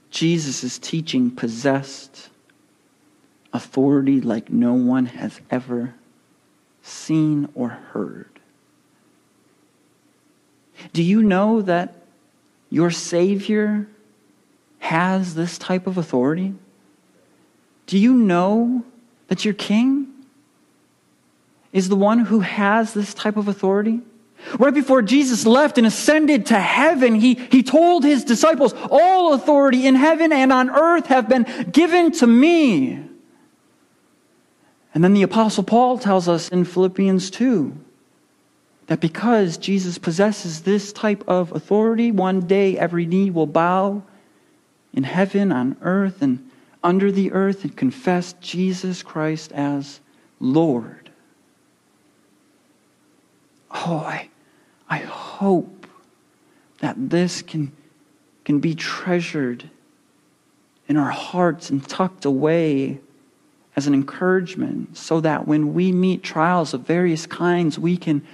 Jesus' 0.10 0.80
teaching 0.80 1.30
possessed 1.30 2.30
authority 3.52 4.20
like 4.20 4.50
no 4.50 4.74
one 4.74 5.06
has 5.06 5.42
ever 5.52 5.94
seen 6.84 7.50
or 7.56 7.70
heard. 7.70 8.30
Do 10.92 11.02
you 11.02 11.24
know 11.24 11.62
that 11.64 11.96
your 12.70 12.92
Savior 12.92 13.88
has 14.80 15.34
this 15.34 15.58
type 15.58 15.88
of 15.88 15.98
authority? 15.98 16.54
Do 17.88 17.98
you 17.98 18.14
know 18.14 18.84
that 19.28 19.44
your 19.44 19.54
King 19.56 20.14
is 21.74 21.90
the 21.90 21.96
one 21.96 22.20
who 22.20 22.40
has 22.42 22.94
this 22.94 23.14
type 23.14 23.36
of 23.36 23.48
authority. 23.48 24.00
Right 24.60 24.74
before 24.74 25.02
Jesus 25.02 25.46
left 25.46 25.78
and 25.78 25.88
ascended 25.88 26.46
to 26.48 26.60
heaven, 26.60 27.16
he, 27.16 27.34
he 27.34 27.64
told 27.64 28.04
his 28.04 28.24
disciples, 28.24 28.74
All 28.92 29.34
authority 29.34 29.88
in 29.88 29.96
heaven 29.96 30.32
and 30.32 30.54
on 30.54 30.70
earth 30.70 31.08
have 31.08 31.28
been 31.28 31.44
given 31.72 32.12
to 32.14 32.28
me. 32.28 33.04
And 34.94 35.04
then 35.04 35.14
the 35.14 35.24
Apostle 35.24 35.64
Paul 35.64 35.98
tells 35.98 36.28
us 36.28 36.50
in 36.50 36.66
Philippians 36.66 37.32
2 37.32 37.76
that 38.88 39.00
because 39.00 39.58
Jesus 39.58 39.98
possesses 39.98 40.62
this 40.62 40.94
type 40.94 41.24
of 41.28 41.52
authority, 41.52 42.12
one 42.12 42.42
day 42.42 42.78
every 42.78 43.06
knee 43.06 43.32
will 43.32 43.48
bow 43.48 44.04
in 44.94 45.04
heaven, 45.04 45.52
on 45.52 45.78
earth, 45.82 46.22
and 46.22 46.50
under 46.84 47.12
the 47.12 47.32
earth 47.32 47.64
and 47.64 47.76
confess 47.76 48.34
Jesus 48.34 49.02
Christ 49.02 49.52
as 49.54 50.00
Lord. 50.40 51.10
Oh, 53.72 53.98
I, 53.98 54.30
I 54.90 54.98
hope 55.00 55.88
that 56.80 57.10
this 57.10 57.42
can, 57.42 57.72
can 58.46 58.60
be 58.60 58.76
treasured 58.76 59.70
in 60.88 60.98
our 60.98 61.10
hearts 61.10 61.70
and 61.70 61.88
tucked 61.88 62.26
away 62.26 63.00
as 63.76 63.88
an 63.88 63.94
encouragement 63.94 64.96
so 64.98 65.20
that 65.22 65.48
when 65.48 65.74
we 65.74 65.92
meet 65.92 66.24
trials 66.24 66.74
of 66.74 66.82
various 66.82 67.26
kinds, 67.26 67.80
we 67.80 67.98
can 67.98 68.26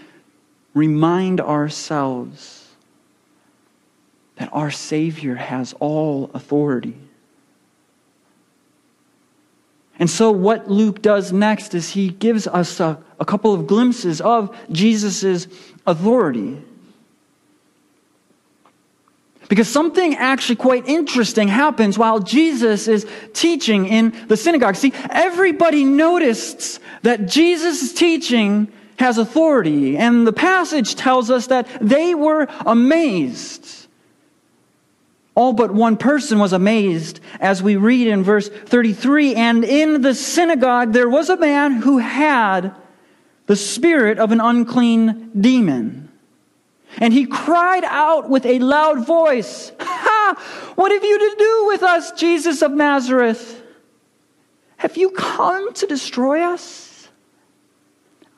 remind 0.73 1.39
ourselves 1.39 2.67
that 4.35 4.49
our 4.51 4.71
Savior 4.71 5.35
has 5.35 5.73
all 5.79 6.29
authority. 6.33 6.95
And 9.99 10.09
so, 10.09 10.31
what 10.31 10.71
Luke 10.71 11.01
does 11.01 11.33
next 11.33 11.75
is 11.75 11.89
he 11.89 12.07
gives 12.07 12.47
us 12.47 12.79
a, 12.79 12.97
a 13.19 13.25
couple 13.25 13.53
of 13.53 13.67
glimpses 13.67 14.21
of 14.21 14.57
Jesus' 14.71 15.47
authority. 15.85 16.61
Because 19.49 19.67
something 19.67 20.15
actually 20.15 20.55
quite 20.55 20.87
interesting 20.87 21.47
happens 21.47 21.97
while 21.97 22.19
Jesus 22.19 22.87
is 22.87 23.05
teaching 23.33 23.87
in 23.87 24.15
the 24.27 24.37
synagogue. 24.37 24.75
See, 24.75 24.93
everybody 25.09 25.83
noticed 25.83 26.79
that 27.01 27.27
Jesus' 27.27 27.91
teaching 27.91 28.71
has 28.99 29.17
authority, 29.17 29.97
and 29.97 30.27
the 30.27 30.33
passage 30.33 30.95
tells 30.95 31.31
us 31.31 31.47
that 31.47 31.67
they 31.81 32.13
were 32.13 32.47
amazed. 32.65 33.79
All 35.33 35.53
but 35.53 35.73
one 35.73 35.97
person 35.97 36.37
was 36.37 36.53
amazed 36.53 37.19
as 37.39 37.63
we 37.63 37.75
read 37.77 38.07
in 38.07 38.23
verse 38.23 38.49
33 38.49 39.35
and 39.35 39.63
in 39.63 40.01
the 40.01 40.13
synagogue 40.13 40.91
there 40.91 41.07
was 41.07 41.29
a 41.29 41.37
man 41.37 41.75
who 41.75 41.99
had 41.99 42.75
the 43.45 43.55
spirit 43.55 44.19
of 44.19 44.33
an 44.33 44.41
unclean 44.41 45.31
demon. 45.39 46.08
And 46.97 47.13
he 47.13 47.25
cried 47.25 47.83
out 47.85 48.29
with 48.29 48.45
a 48.45 48.59
loud 48.59 49.05
voice, 49.05 49.71
Ha! 49.79 50.73
What 50.75 50.91
have 50.91 51.03
you 51.03 51.19
to 51.19 51.35
do 51.37 51.65
with 51.67 51.83
us, 51.83 52.11
Jesus 52.13 52.61
of 52.61 52.71
Nazareth? 52.71 53.61
Have 54.77 54.97
you 54.97 55.11
come 55.11 55.73
to 55.73 55.85
destroy 55.85 56.41
us? 56.41 57.09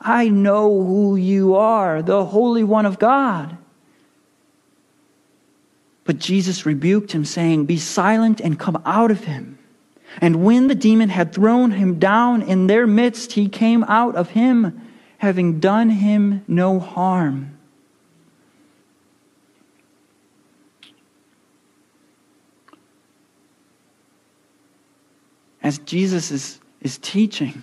I 0.00 0.28
know 0.28 0.82
who 0.84 1.16
you 1.16 1.54
are, 1.54 2.02
the 2.02 2.24
Holy 2.24 2.64
One 2.64 2.86
of 2.86 2.98
God. 2.98 3.56
But 6.04 6.18
Jesus 6.18 6.66
rebuked 6.66 7.12
him, 7.12 7.24
saying, 7.24 7.66
Be 7.66 7.78
silent 7.78 8.40
and 8.40 8.58
come 8.58 8.82
out 8.84 9.12
of 9.12 9.24
him. 9.24 9.58
And 10.20 10.44
when 10.44 10.66
the 10.66 10.74
demon 10.74 11.08
had 11.08 11.32
thrown 11.32 11.70
him 11.70 11.98
down 11.98 12.42
in 12.42 12.66
their 12.66 12.86
midst, 12.86 13.32
he 13.32 13.48
came 13.48 13.84
out 13.84 14.16
of 14.16 14.30
him, 14.30 14.80
having 15.18 15.60
done 15.60 15.90
him 15.90 16.44
no 16.48 16.80
harm. 16.80 17.56
as 25.62 25.78
Jesus 25.78 26.30
is, 26.30 26.60
is 26.80 26.98
teaching. 26.98 27.62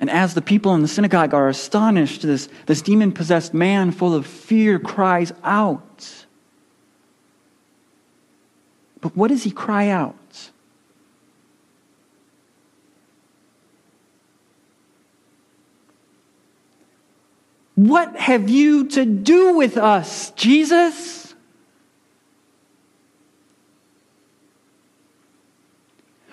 And 0.00 0.10
as 0.10 0.34
the 0.34 0.42
people 0.42 0.74
in 0.74 0.82
the 0.82 0.88
synagogue 0.88 1.34
are 1.34 1.48
astonished, 1.48 2.22
this, 2.22 2.48
this 2.66 2.82
demon 2.82 3.12
possessed 3.12 3.52
man, 3.52 3.90
full 3.90 4.14
of 4.14 4.26
fear, 4.26 4.78
cries 4.78 5.32
out. 5.42 6.24
But 9.00 9.16
what 9.16 9.28
does 9.28 9.42
he 9.42 9.50
cry 9.50 9.88
out? 9.88 10.50
What 17.74 18.16
have 18.16 18.48
you 18.48 18.88
to 18.88 19.04
do 19.04 19.56
with 19.56 19.76
us, 19.76 20.32
Jesus? 20.32 21.27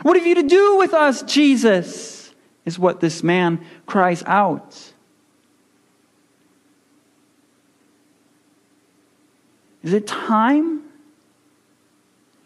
What 0.06 0.18
have 0.18 0.28
you 0.28 0.36
to 0.36 0.44
do 0.44 0.78
with 0.78 0.94
us, 0.94 1.24
Jesus? 1.24 2.32
Is 2.64 2.78
what 2.78 3.00
this 3.00 3.24
man 3.24 3.66
cries 3.88 4.22
out. 4.28 4.94
Is 9.82 9.94
it 9.94 10.06
time? 10.06 10.84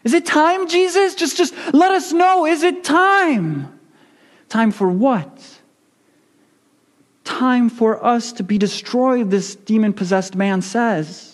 Is 0.04 0.14
it 0.14 0.24
time, 0.24 0.68
Jesus? 0.68 1.14
Just, 1.14 1.36
just 1.36 1.54
let 1.74 1.90
us 1.90 2.14
know. 2.14 2.46
Is 2.46 2.62
it 2.62 2.82
time? 2.82 3.78
Time 4.48 4.70
for 4.70 4.88
what? 4.88 5.60
Time 7.24 7.68
for 7.68 8.02
us 8.02 8.32
to 8.32 8.42
be 8.42 8.56
destroyed, 8.56 9.30
this 9.30 9.54
demon 9.54 9.92
possessed 9.92 10.34
man 10.34 10.62
says. 10.62 11.29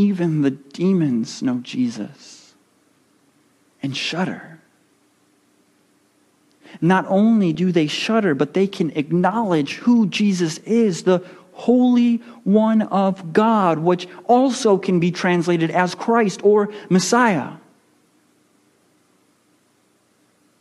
Even 0.00 0.40
the 0.40 0.52
demons 0.52 1.42
know 1.42 1.58
Jesus 1.58 2.54
and 3.82 3.94
shudder. 3.94 4.58
Not 6.80 7.04
only 7.06 7.52
do 7.52 7.70
they 7.70 7.86
shudder, 7.86 8.34
but 8.34 8.54
they 8.54 8.66
can 8.66 8.92
acknowledge 8.92 9.74
who 9.74 10.06
Jesus 10.06 10.56
is, 10.58 11.02
the 11.02 11.22
Holy 11.52 12.16
One 12.44 12.80
of 12.80 13.34
God, 13.34 13.80
which 13.80 14.08
also 14.24 14.78
can 14.78 15.00
be 15.00 15.10
translated 15.10 15.70
as 15.70 15.94
Christ 15.94 16.40
or 16.42 16.72
Messiah. 16.88 17.58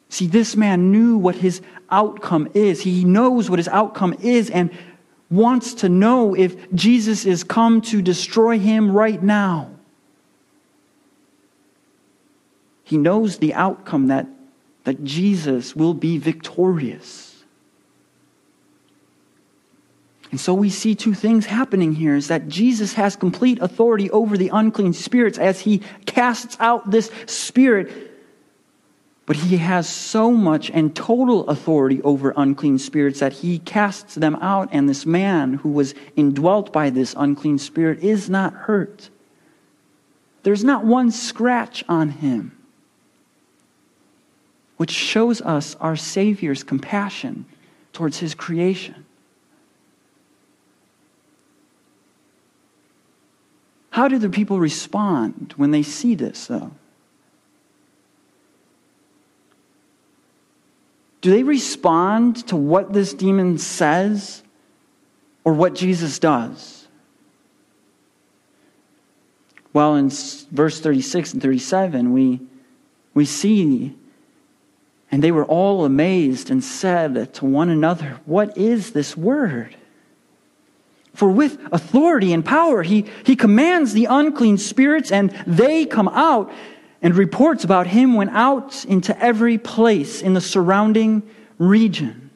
See, 0.10 0.28
this 0.28 0.58
man 0.58 0.92
knew 0.92 1.18
what 1.18 1.36
his 1.36 1.62
outcome 1.90 2.50
is. 2.54 2.82
He 2.82 3.06
knows 3.06 3.50
what 3.50 3.60
his 3.60 3.70
outcome 3.70 4.16
is 4.22 4.50
and 4.50 4.70
wants 5.30 5.76
to 5.76 5.90
know 5.90 6.36
if 6.36 6.72
Jesus 6.74 7.26
is 7.26 7.44
come 7.44 7.82
to 7.82 8.02
destroy 8.02 8.58
him 8.58 8.92
right 8.92 9.22
now. 9.22 9.72
He 12.84 12.98
knows 12.98 13.38
the 13.38 13.54
outcome 13.54 14.08
that, 14.08 14.26
that 14.84 15.04
Jesus 15.04 15.76
will 15.76 15.94
be 15.94 16.18
victorious. 16.18 17.30
And 20.32 20.40
so 20.40 20.54
we 20.54 20.70
see 20.70 20.96
two 20.96 21.14
things 21.14 21.46
happening 21.46 21.94
here 21.94 22.16
is 22.16 22.28
that 22.28 22.48
Jesus 22.48 22.94
has 22.94 23.16
complete 23.16 23.60
authority 23.62 24.10
over 24.12 24.38
the 24.38 24.50
unclean 24.50 24.94
spirits 24.94 25.38
as 25.38 25.62
he 25.62 25.82
casts 26.06 26.56
out 26.60 26.90
this 26.90 27.12
spirit. 27.26 28.09
But 29.30 29.38
he 29.38 29.58
has 29.58 29.88
so 29.88 30.32
much 30.32 30.72
and 30.72 30.96
total 30.96 31.48
authority 31.50 32.02
over 32.02 32.34
unclean 32.36 32.80
spirits 32.80 33.20
that 33.20 33.32
he 33.32 33.60
casts 33.60 34.16
them 34.16 34.34
out, 34.38 34.70
and 34.72 34.90
this 34.90 35.06
man 35.06 35.54
who 35.54 35.70
was 35.70 35.94
indwelt 36.16 36.74
by 36.74 36.90
this 36.90 37.14
unclean 37.16 37.60
spirit 37.60 38.00
is 38.00 38.28
not 38.28 38.54
hurt. 38.54 39.12
There's 40.42 40.64
not 40.64 40.84
one 40.84 41.12
scratch 41.12 41.84
on 41.88 42.10
him, 42.10 42.58
which 44.78 44.90
shows 44.90 45.42
us 45.42 45.76
our 45.76 45.96
Savior's 45.96 46.64
compassion 46.64 47.46
towards 47.94 48.18
his 48.18 48.34
creation. 48.34 49.06
How 53.92 54.08
do 54.08 54.18
the 54.18 54.30
people 54.32 54.60
respond 54.60 55.54
when 55.56 55.70
they 55.70 55.84
see 55.84 56.16
this, 56.16 56.48
though? 56.48 56.72
Do 61.22 61.32
they 61.32 61.44
respond 61.44 62.48
to 62.48 62.56
what 62.56 62.94
this 62.94 63.14
demon 63.14 63.58
says 63.58 64.42
or 65.44 65.54
what 65.54 65.76
Jesus 65.76 66.20
does? 66.20 66.88
Well, 69.74 69.96
in 69.96 70.10
verse 70.52 70.80
36 70.80 71.34
and 71.34 71.42
37, 71.42 72.14
we, 72.14 72.40
we 73.14 73.26
see, 73.26 73.96
and 75.12 75.24
they 75.24 75.32
were 75.32 75.46
all 75.46 75.86
amazed 75.86 76.50
and 76.50 76.64
said 76.64 77.34
to 77.36 77.46
one 77.46 77.70
another, 77.70 78.20
What 78.26 78.58
is 78.58 78.94
this 78.94 79.16
word? 79.16 79.76
For 81.14 81.30
with 81.30 81.60
authority 81.72 82.34
and 82.34 82.46
power, 82.46 82.82
he, 82.82 83.06
he 83.26 83.36
commands 83.36 83.94
the 83.94 84.06
unclean 84.06 84.58
spirits, 84.58 85.12
and 85.12 85.32
they 85.46 85.86
come 85.86 86.08
out. 86.08 86.52
And 87.02 87.16
reports 87.16 87.64
about 87.64 87.88
him 87.88 88.16
went 88.16 88.32
out 88.32 88.84
into 88.86 89.18
every 89.24 89.58
place 89.58 90.22
in 90.22 90.34
the 90.34 90.42
surrounding 90.42 91.24
region. 91.58 92.30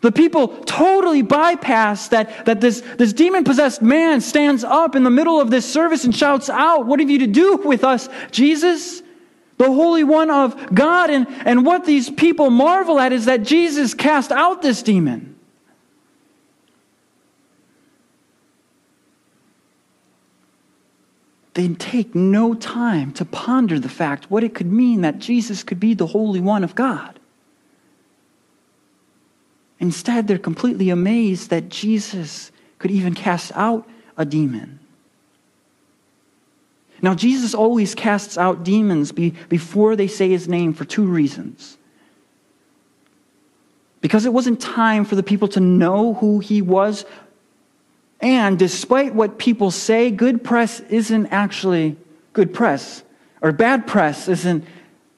The 0.00 0.12
people 0.12 0.48
totally 0.64 1.22
bypass 1.22 2.08
that, 2.08 2.46
that 2.46 2.60
this, 2.60 2.82
this 2.98 3.12
demon 3.12 3.42
possessed 3.42 3.82
man 3.82 4.20
stands 4.20 4.62
up 4.62 4.94
in 4.94 5.02
the 5.02 5.10
middle 5.10 5.40
of 5.40 5.50
this 5.50 5.70
service 5.70 6.04
and 6.04 6.14
shouts 6.14 6.48
out, 6.48 6.86
What 6.86 7.00
have 7.00 7.10
you 7.10 7.18
to 7.20 7.26
do 7.26 7.56
with 7.56 7.82
us, 7.82 8.08
Jesus? 8.30 9.02
the 9.58 9.64
Holy 9.64 10.04
One 10.04 10.30
of 10.30 10.74
God. 10.74 11.10
And, 11.10 11.26
and 11.44 11.66
what 11.66 11.84
these 11.84 12.08
people 12.08 12.48
marvel 12.48 12.98
at 12.98 13.12
is 13.12 13.26
that 13.26 13.42
Jesus 13.42 13.92
cast 13.92 14.32
out 14.32 14.62
this 14.62 14.82
demon. 14.82 15.37
They 21.58 21.66
take 21.66 22.14
no 22.14 22.54
time 22.54 23.10
to 23.14 23.24
ponder 23.24 23.80
the 23.80 23.88
fact 23.88 24.30
what 24.30 24.44
it 24.44 24.54
could 24.54 24.70
mean 24.70 25.00
that 25.00 25.18
Jesus 25.18 25.64
could 25.64 25.80
be 25.80 25.92
the 25.92 26.06
Holy 26.06 26.38
One 26.38 26.62
of 26.62 26.76
God. 26.76 27.18
Instead, 29.80 30.28
they're 30.28 30.38
completely 30.38 30.88
amazed 30.88 31.50
that 31.50 31.68
Jesus 31.68 32.52
could 32.78 32.92
even 32.92 33.12
cast 33.12 33.50
out 33.56 33.88
a 34.16 34.24
demon. 34.24 34.78
Now, 37.02 37.16
Jesus 37.16 37.54
always 37.54 37.92
casts 37.92 38.38
out 38.38 38.62
demons 38.62 39.10
be, 39.10 39.30
before 39.48 39.96
they 39.96 40.06
say 40.06 40.28
his 40.28 40.46
name 40.46 40.72
for 40.72 40.84
two 40.84 41.06
reasons. 41.06 41.76
Because 44.00 44.26
it 44.26 44.32
wasn't 44.32 44.60
time 44.60 45.04
for 45.04 45.16
the 45.16 45.24
people 45.24 45.48
to 45.48 45.58
know 45.58 46.14
who 46.14 46.38
he 46.38 46.62
was. 46.62 47.04
And 48.20 48.58
despite 48.58 49.14
what 49.14 49.38
people 49.38 49.70
say, 49.70 50.10
good 50.10 50.42
press 50.42 50.80
isn't 50.80 51.26
actually 51.28 51.96
good 52.32 52.52
press, 52.52 53.02
or 53.40 53.52
bad 53.52 53.86
press 53.86 54.28
isn't 54.28 54.64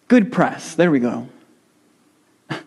good 0.08 0.30
press. 0.30 0.74
There 0.74 0.90
we 0.90 1.00
go. 1.00 1.28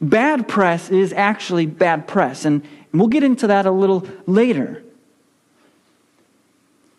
bad 0.00 0.48
press 0.48 0.90
is 0.90 1.12
actually 1.12 1.66
bad 1.66 2.08
press. 2.08 2.44
And 2.44 2.66
we'll 2.92 3.08
get 3.08 3.22
into 3.22 3.46
that 3.46 3.66
a 3.66 3.70
little 3.70 4.06
later. 4.26 4.82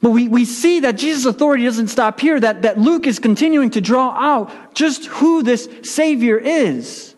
But 0.01 0.11
we, 0.11 0.27
we 0.27 0.45
see 0.45 0.79
that 0.79 0.97
Jesus' 0.97 1.25
authority 1.25 1.63
doesn't 1.65 1.89
stop 1.89 2.19
here, 2.19 2.39
that, 2.39 2.63
that 2.63 2.79
Luke 2.79 3.05
is 3.05 3.19
continuing 3.19 3.69
to 3.71 3.81
draw 3.81 4.09
out 4.11 4.73
just 4.73 5.05
who 5.05 5.43
this 5.43 5.69
Savior 5.83 6.37
is. 6.37 7.10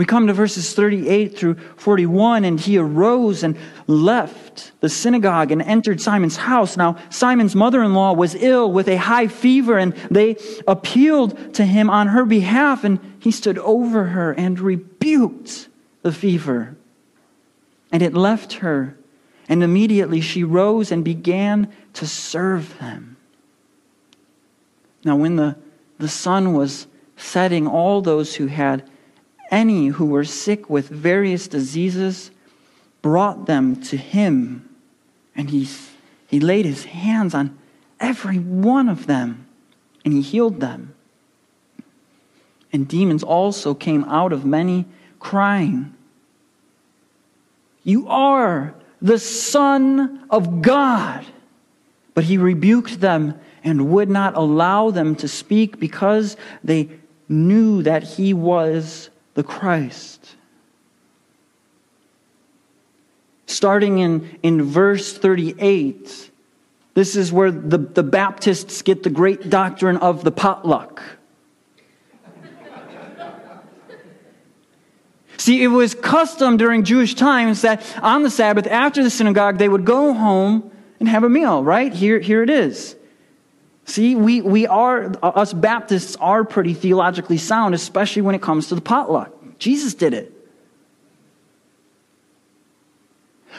We 0.00 0.06
come 0.06 0.28
to 0.28 0.32
verses 0.32 0.72
38 0.72 1.36
through 1.36 1.56
41, 1.76 2.46
and 2.46 2.58
he 2.58 2.78
arose 2.78 3.42
and 3.42 3.54
left 3.86 4.72
the 4.80 4.88
synagogue 4.88 5.52
and 5.52 5.60
entered 5.60 6.00
Simon's 6.00 6.38
house. 6.38 6.78
Now, 6.78 6.96
Simon's 7.10 7.54
mother 7.54 7.82
in 7.82 7.92
law 7.92 8.14
was 8.14 8.34
ill 8.34 8.72
with 8.72 8.88
a 8.88 8.96
high 8.96 9.26
fever, 9.26 9.76
and 9.76 9.92
they 10.10 10.38
appealed 10.66 11.52
to 11.52 11.66
him 11.66 11.90
on 11.90 12.06
her 12.06 12.24
behalf, 12.24 12.82
and 12.82 12.98
he 13.18 13.30
stood 13.30 13.58
over 13.58 14.04
her 14.04 14.32
and 14.32 14.58
rebuked 14.58 15.68
the 16.00 16.12
fever. 16.12 16.78
And 17.92 18.02
it 18.02 18.14
left 18.14 18.54
her 18.54 18.96
and 19.50 19.62
immediately 19.62 20.22
she 20.22 20.44
rose 20.44 20.90
and 20.90 21.04
began 21.04 21.70
to 21.92 22.06
serve 22.06 22.78
them. 22.78 23.18
Now, 25.04 25.16
when 25.16 25.36
the, 25.36 25.58
the 25.98 26.08
sun 26.08 26.54
was 26.54 26.86
setting, 27.18 27.66
all 27.66 28.00
those 28.00 28.36
who 28.36 28.46
had 28.46 28.88
any 29.50 29.88
who 29.88 30.06
were 30.06 30.24
sick 30.24 30.70
with 30.70 30.88
various 30.88 31.48
diseases 31.48 32.30
brought 33.02 33.46
them 33.46 33.80
to 33.82 33.96
him. 33.96 34.68
And 35.34 35.50
he, 35.50 35.68
he 36.26 36.40
laid 36.40 36.64
his 36.64 36.84
hands 36.84 37.34
on 37.34 37.58
every 37.98 38.38
one 38.38 38.88
of 38.88 39.06
them 39.06 39.46
and 40.04 40.14
he 40.14 40.20
healed 40.20 40.60
them. 40.60 40.94
And 42.72 42.86
demons 42.86 43.22
also 43.22 43.74
came 43.74 44.04
out 44.04 44.32
of 44.32 44.44
many, 44.44 44.86
crying, 45.18 45.92
You 47.82 48.06
are 48.08 48.74
the 49.02 49.18
Son 49.18 50.24
of 50.30 50.62
God. 50.62 51.26
But 52.14 52.24
he 52.24 52.38
rebuked 52.38 53.00
them 53.00 53.38
and 53.64 53.90
would 53.90 54.08
not 54.08 54.36
allow 54.36 54.90
them 54.90 55.16
to 55.16 55.28
speak 55.28 55.78
because 55.78 56.36
they 56.62 56.88
knew 57.28 57.82
that 57.82 58.02
he 58.02 58.34
was 58.34 59.09
the 59.40 59.44
Christ. 59.44 60.36
Starting 63.46 63.98
in, 63.98 64.38
in 64.42 64.62
verse 64.62 65.16
38, 65.16 66.30
This 66.92 67.16
is 67.16 67.32
where 67.32 67.50
the, 67.50 67.78
the 67.78 68.02
Baptists 68.02 68.82
get 68.82 69.02
the 69.02 69.08
great 69.08 69.48
doctrine 69.48 69.96
of 69.96 70.24
the 70.24 70.30
potluck. 70.30 71.02
See, 75.38 75.62
it 75.62 75.68
was 75.68 75.94
custom 75.94 76.58
during 76.58 76.84
Jewish 76.84 77.14
times 77.14 77.62
that 77.62 77.98
on 78.02 78.24
the 78.24 78.30
Sabbath, 78.30 78.66
after 78.66 79.02
the 79.02 79.08
synagogue, 79.08 79.56
they 79.56 79.70
would 79.70 79.86
go 79.86 80.12
home 80.12 80.70
and 80.98 81.08
have 81.08 81.24
a 81.24 81.30
meal, 81.30 81.64
right? 81.64 81.94
Here, 81.94 82.18
here 82.18 82.42
it 82.42 82.50
is. 82.50 82.94
See, 83.90 84.14
we, 84.14 84.40
we 84.40 84.68
are, 84.68 85.06
uh, 85.20 85.30
us 85.30 85.52
Baptists 85.52 86.14
are 86.20 86.44
pretty 86.44 86.74
theologically 86.74 87.38
sound, 87.38 87.74
especially 87.74 88.22
when 88.22 88.36
it 88.36 88.40
comes 88.40 88.68
to 88.68 88.76
the 88.76 88.80
potluck. 88.80 89.34
Jesus 89.58 89.94
did 89.94 90.14
it. 90.14 90.32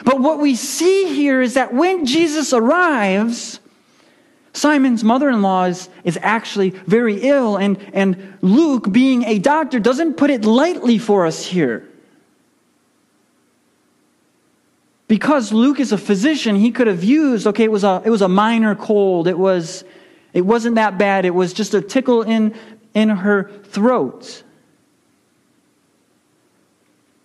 But 0.06 0.20
what 0.20 0.38
we 0.38 0.56
see 0.56 1.14
here 1.14 1.42
is 1.42 1.52
that 1.52 1.74
when 1.74 2.06
Jesus 2.06 2.54
arrives, 2.54 3.60
Simon's 4.54 5.04
mother 5.04 5.28
in 5.28 5.42
law 5.42 5.64
is, 5.64 5.90
is 6.02 6.18
actually 6.22 6.70
very 6.70 7.20
ill, 7.20 7.58
and, 7.58 7.78
and 7.92 8.38
Luke, 8.40 8.90
being 8.90 9.24
a 9.24 9.38
doctor, 9.38 9.78
doesn't 9.78 10.14
put 10.14 10.30
it 10.30 10.46
lightly 10.46 10.96
for 10.96 11.26
us 11.26 11.44
here. 11.44 11.86
Because 15.08 15.52
Luke 15.52 15.78
is 15.78 15.92
a 15.92 15.98
physician, 15.98 16.56
he 16.56 16.70
could 16.70 16.86
have 16.86 17.04
used, 17.04 17.46
okay, 17.46 17.64
it 17.64 17.70
was 17.70 17.84
a, 17.84 18.00
it 18.02 18.08
was 18.08 18.22
a 18.22 18.28
minor 18.28 18.74
cold. 18.74 19.28
It, 19.28 19.38
was, 19.38 19.84
it 20.32 20.42
wasn't 20.42 20.76
that 20.76 20.98
bad. 20.98 21.24
It 21.24 21.34
was 21.34 21.52
just 21.52 21.74
a 21.74 21.80
tickle 21.80 22.22
in, 22.22 22.54
in 22.94 23.08
her 23.08 23.50
throat. 23.64 24.42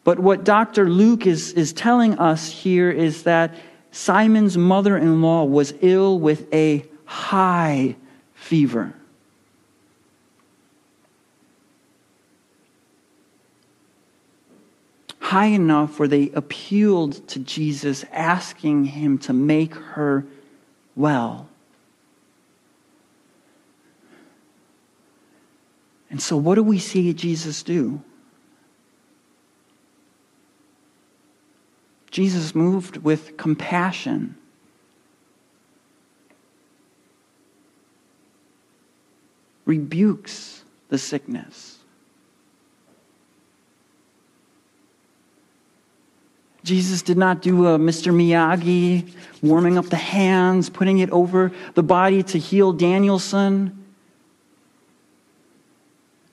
But 0.03 0.19
what 0.19 0.43
Dr. 0.43 0.89
Luke 0.89 1.27
is, 1.27 1.51
is 1.53 1.73
telling 1.73 2.17
us 2.17 2.49
here 2.49 2.89
is 2.89 3.23
that 3.23 3.55
Simon's 3.91 4.57
mother 4.57 4.97
in 4.97 5.21
law 5.21 5.43
was 5.43 5.73
ill 5.81 6.19
with 6.19 6.53
a 6.53 6.85
high 7.05 7.95
fever. 8.33 8.93
High 15.19 15.47
enough 15.47 15.99
where 15.99 16.07
they 16.07 16.29
appealed 16.29 17.27
to 17.29 17.39
Jesus, 17.39 18.05
asking 18.13 18.85
him 18.85 19.17
to 19.19 19.33
make 19.33 19.75
her 19.75 20.25
well. 20.95 21.49
And 26.09 26.21
so, 26.21 26.37
what 26.37 26.55
do 26.55 26.63
we 26.63 26.79
see 26.79 27.13
Jesus 27.13 27.63
do? 27.63 28.01
Jesus 32.09 32.55
moved 32.55 32.97
with 32.97 33.37
compassion 33.37 34.35
rebukes 39.67 40.63
the 40.89 40.97
sickness. 40.97 41.77
Jesus 46.63 47.01
did 47.01 47.17
not 47.17 47.41
do 47.41 47.67
a 47.67 47.77
Mr. 47.77 48.11
Miyagi, 48.11 49.13
warming 49.41 49.77
up 49.77 49.85
the 49.85 49.95
hands, 49.95 50.69
putting 50.69 50.99
it 50.99 51.09
over 51.11 51.51
the 51.75 51.83
body 51.83 52.23
to 52.23 52.39
heal 52.39 52.73
Daniel-san. 52.73 53.86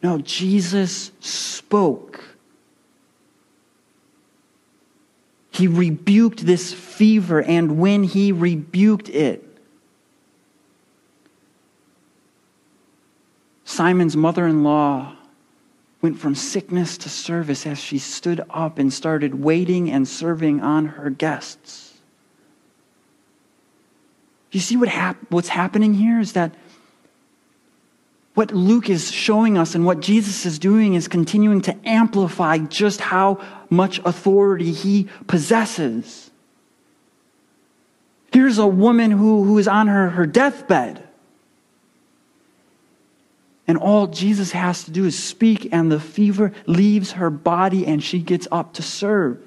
No, 0.05 0.19
Jesus 0.19 1.13
spoke. 1.21 2.23
He 5.51 5.67
rebuked 5.67 6.45
this 6.45 6.75
fever, 6.75 7.41
and 7.41 7.79
when 7.79 8.05
he 8.05 8.31
rebuked 8.31 9.09
it, 9.09 9.43
Simon's 13.65 14.15
mother 14.15 14.47
in 14.47 14.63
law 14.63 15.17
went 16.03 16.19
from 16.19 16.35
sickness 16.35 16.99
to 16.99 17.09
service 17.09 17.67
as 17.67 17.79
she 17.79 17.97
stood 17.97 18.43
up 18.51 18.79
and 18.79 18.93
started 18.93 19.43
waiting 19.43 19.91
and 19.91 20.07
serving 20.07 20.61
on 20.61 20.85
her 20.85 21.09
guests. 21.09 21.95
You 24.51 24.61
see 24.61 24.77
what 24.77 24.91
hap- 24.91 25.31
what's 25.31 25.49
happening 25.49 25.95
here 25.95 26.21
is 26.21 26.35
that 26.35 26.55
what 28.35 28.51
Luke 28.53 28.91
is 28.91 29.11
showing 29.13 29.57
us 29.57 29.75
and 29.75 29.87
what 29.87 30.01
Jesus 30.01 30.45
is 30.45 30.59
doing 30.59 30.95
is 30.95 31.07
continuing 31.07 31.61
to 31.63 31.77
amplify 31.89 32.59
just 32.59 33.01
how 33.01 33.41
much 33.71 34.01
authority 34.05 34.73
he 34.73 35.09
possesses. 35.27 36.31
Here's 38.33 38.59
a 38.59 38.67
woman 38.67 39.13
who, 39.13 39.45
who 39.45 39.59
is 39.59 39.69
on 39.69 39.87
her, 39.87 40.11
her 40.11 40.27
deathbed. 40.27 41.07
And 43.69 43.79
all 43.79 44.09
Jesus 44.09 44.51
has 44.51 44.85
to 44.85 44.91
do 44.91 45.05
is 45.05 45.17
speak, 45.17 45.69
and 45.73 45.91
the 45.91 46.01
fever 46.01 46.53
leaves 46.67 47.13
her 47.13 47.31
body, 47.31 47.87
and 47.87 48.03
she 48.03 48.19
gets 48.19 48.49
up 48.51 48.75
to 48.75 48.83
serve. 48.83 49.41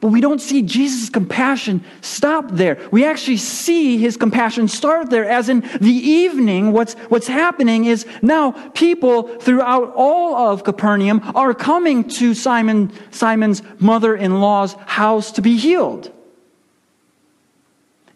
But 0.00 0.08
we 0.08 0.20
don't 0.20 0.40
see 0.40 0.62
Jesus' 0.62 1.08
compassion 1.08 1.84
stop 2.00 2.50
there. 2.50 2.78
We 2.90 3.04
actually 3.04 3.36
see 3.36 3.98
his 3.98 4.16
compassion 4.16 4.68
start 4.68 5.10
there, 5.10 5.24
as 5.24 5.48
in 5.48 5.60
the 5.80 5.92
evening, 5.92 6.72
what's, 6.72 6.94
what's 7.08 7.28
happening 7.28 7.84
is 7.84 8.06
now 8.22 8.52
people 8.70 9.28
throughout 9.38 9.92
all 9.94 10.36
of 10.36 10.64
Capernaum 10.64 11.22
are 11.34 11.54
coming 11.54 12.08
to 12.10 12.34
Simon, 12.34 12.92
Simon's 13.10 13.62
mother 13.78 14.16
in 14.16 14.40
law's 14.40 14.74
house 14.86 15.32
to 15.32 15.42
be 15.42 15.56
healed. 15.56 16.10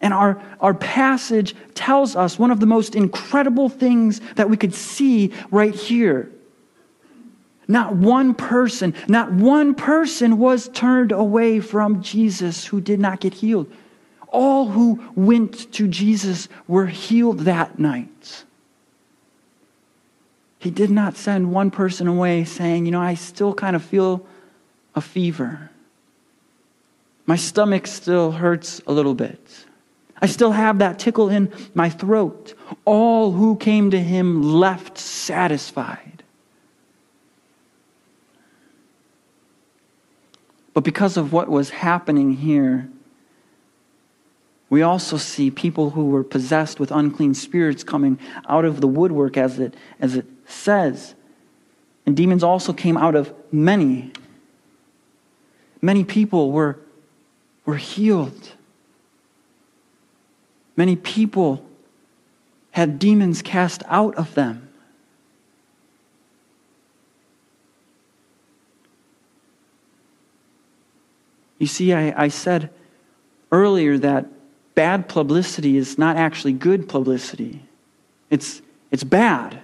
And 0.01 0.13
our, 0.13 0.41
our 0.61 0.73
passage 0.73 1.55
tells 1.75 2.15
us 2.15 2.39
one 2.39 2.51
of 2.51 2.59
the 2.59 2.65
most 2.65 2.95
incredible 2.95 3.69
things 3.69 4.21
that 4.35 4.49
we 4.49 4.57
could 4.57 4.73
see 4.73 5.33
right 5.51 5.75
here. 5.75 6.31
Not 7.69 7.95
one 7.95 8.33
person, 8.33 8.95
not 9.07 9.31
one 9.31 9.75
person 9.75 10.39
was 10.39 10.69
turned 10.69 11.11
away 11.11 11.59
from 11.59 12.01
Jesus 12.01 12.65
who 12.65 12.81
did 12.81 12.99
not 12.99 13.19
get 13.19 13.35
healed. 13.35 13.71
All 14.29 14.69
who 14.69 14.99
went 15.15 15.71
to 15.73 15.87
Jesus 15.87 16.49
were 16.67 16.87
healed 16.87 17.41
that 17.41 17.77
night. 17.77 18.43
He 20.57 20.71
did 20.71 20.89
not 20.89 21.15
send 21.15 21.53
one 21.53 21.69
person 21.69 22.07
away 22.07 22.43
saying, 22.43 22.87
You 22.87 22.91
know, 22.91 23.01
I 23.01 23.13
still 23.13 23.53
kind 23.53 23.75
of 23.75 23.83
feel 23.83 24.25
a 24.95 25.01
fever. 25.01 25.69
My 27.27 27.35
stomach 27.35 27.85
still 27.85 28.31
hurts 28.31 28.81
a 28.87 28.91
little 28.91 29.13
bit. 29.13 29.65
I 30.19 30.25
still 30.25 30.53
have 30.53 30.79
that 30.79 30.97
tickle 30.97 31.29
in 31.29 31.53
my 31.75 31.91
throat. 31.91 32.55
All 32.83 33.31
who 33.31 33.57
came 33.57 33.91
to 33.91 33.99
him 33.99 34.41
left 34.41 34.97
satisfied. 34.97 36.08
But 40.79 40.85
because 40.85 41.17
of 41.17 41.33
what 41.33 41.49
was 41.49 41.71
happening 41.71 42.37
here, 42.37 42.89
we 44.69 44.81
also 44.81 45.17
see 45.17 45.51
people 45.51 45.89
who 45.89 46.05
were 46.05 46.23
possessed 46.23 46.79
with 46.79 46.89
unclean 46.89 47.33
spirits 47.33 47.83
coming 47.83 48.17
out 48.47 48.63
of 48.63 48.79
the 48.79 48.87
woodwork, 48.87 49.35
as 49.35 49.59
it, 49.59 49.73
as 49.99 50.15
it 50.15 50.25
says. 50.45 51.15
And 52.05 52.15
demons 52.15 52.43
also 52.43 52.71
came 52.71 52.95
out 52.95 53.13
of 53.13 53.33
many. 53.51 54.13
Many 55.81 56.05
people 56.05 56.53
were, 56.53 56.79
were 57.65 57.75
healed. 57.75 58.53
Many 60.77 60.95
people 60.95 61.65
had 62.71 62.99
demons 62.99 63.41
cast 63.41 63.83
out 63.87 64.15
of 64.15 64.33
them. 64.33 64.68
You 71.59 71.67
see, 71.67 71.93
I, 71.93 72.23
I, 72.23 72.27
said 72.29 72.69
earlier 73.51 73.97
that 73.97 74.25
bad 74.75 75.07
publicity 75.07 75.77
is 75.77 75.97
not 75.97 76.17
actually 76.17 76.53
good 76.53 76.89
publicity, 76.89 77.61
it's, 78.29 78.61
it's 78.91 79.03
bad. 79.03 79.61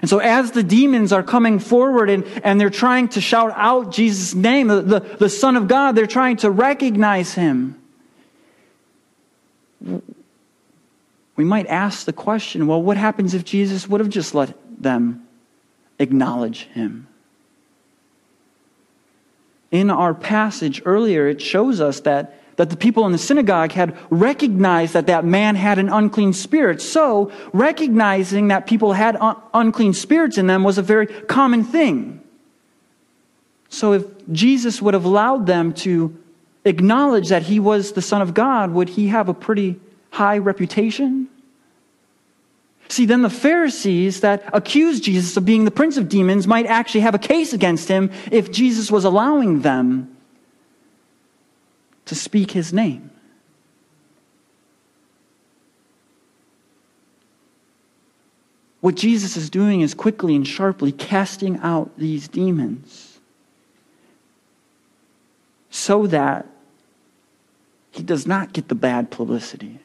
And 0.00 0.08
so, 0.08 0.18
as 0.18 0.50
the 0.50 0.62
demons 0.62 1.12
are 1.12 1.22
coming 1.22 1.58
forward 1.58 2.10
and, 2.10 2.24
and 2.44 2.60
they're 2.60 2.68
trying 2.68 3.08
to 3.08 3.22
shout 3.22 3.52
out 3.56 3.90
Jesus' 3.90 4.34
name, 4.34 4.68
the, 4.68 4.82
the, 4.82 5.00
the 5.00 5.28
Son 5.30 5.56
of 5.56 5.66
God, 5.66 5.92
they're 5.92 6.06
trying 6.06 6.36
to 6.38 6.50
recognize 6.50 7.32
him 7.32 7.80
we 11.36 11.44
might 11.44 11.66
ask 11.66 12.06
the 12.06 12.12
question 12.12 12.66
well, 12.66 12.82
what 12.82 12.96
happens 12.96 13.34
if 13.34 13.44
Jesus 13.44 13.88
would 13.88 14.00
have 14.00 14.10
just 14.10 14.34
let 14.34 14.54
them 14.80 15.26
acknowledge 15.98 16.64
him? 16.66 17.08
In 19.74 19.90
our 19.90 20.14
passage 20.14 20.80
earlier, 20.84 21.26
it 21.26 21.42
shows 21.42 21.80
us 21.80 21.98
that, 22.02 22.38
that 22.54 22.70
the 22.70 22.76
people 22.76 23.06
in 23.06 23.10
the 23.10 23.18
synagogue 23.18 23.72
had 23.72 23.98
recognized 24.08 24.92
that 24.92 25.08
that 25.08 25.24
man 25.24 25.56
had 25.56 25.80
an 25.80 25.88
unclean 25.88 26.32
spirit. 26.32 26.80
So, 26.80 27.32
recognizing 27.52 28.46
that 28.48 28.68
people 28.68 28.92
had 28.92 29.16
un- 29.16 29.34
unclean 29.52 29.92
spirits 29.92 30.38
in 30.38 30.46
them 30.46 30.62
was 30.62 30.78
a 30.78 30.82
very 30.82 31.08
common 31.08 31.64
thing. 31.64 32.22
So, 33.68 33.94
if 33.94 34.04
Jesus 34.30 34.80
would 34.80 34.94
have 34.94 35.04
allowed 35.04 35.46
them 35.46 35.72
to 35.82 36.16
acknowledge 36.64 37.30
that 37.30 37.42
he 37.42 37.58
was 37.58 37.94
the 37.94 38.02
Son 38.02 38.22
of 38.22 38.32
God, 38.32 38.70
would 38.70 38.90
he 38.90 39.08
have 39.08 39.28
a 39.28 39.34
pretty 39.34 39.80
high 40.10 40.38
reputation? 40.38 41.28
See, 42.94 43.06
then 43.06 43.22
the 43.22 43.28
Pharisees 43.28 44.20
that 44.20 44.48
accused 44.52 45.02
Jesus 45.02 45.36
of 45.36 45.44
being 45.44 45.64
the 45.64 45.72
prince 45.72 45.96
of 45.96 46.08
demons 46.08 46.46
might 46.46 46.66
actually 46.66 47.00
have 47.00 47.12
a 47.12 47.18
case 47.18 47.52
against 47.52 47.88
him 47.88 48.12
if 48.30 48.52
Jesus 48.52 48.88
was 48.88 49.04
allowing 49.04 49.62
them 49.62 50.16
to 52.04 52.14
speak 52.14 52.52
his 52.52 52.72
name. 52.72 53.10
What 58.80 58.94
Jesus 58.94 59.36
is 59.36 59.50
doing 59.50 59.80
is 59.80 59.92
quickly 59.92 60.36
and 60.36 60.46
sharply 60.46 60.92
casting 60.92 61.56
out 61.64 61.90
these 61.98 62.28
demons 62.28 63.18
so 65.68 66.06
that 66.06 66.46
he 67.90 68.04
does 68.04 68.24
not 68.24 68.52
get 68.52 68.68
the 68.68 68.76
bad 68.76 69.10
publicity. 69.10 69.80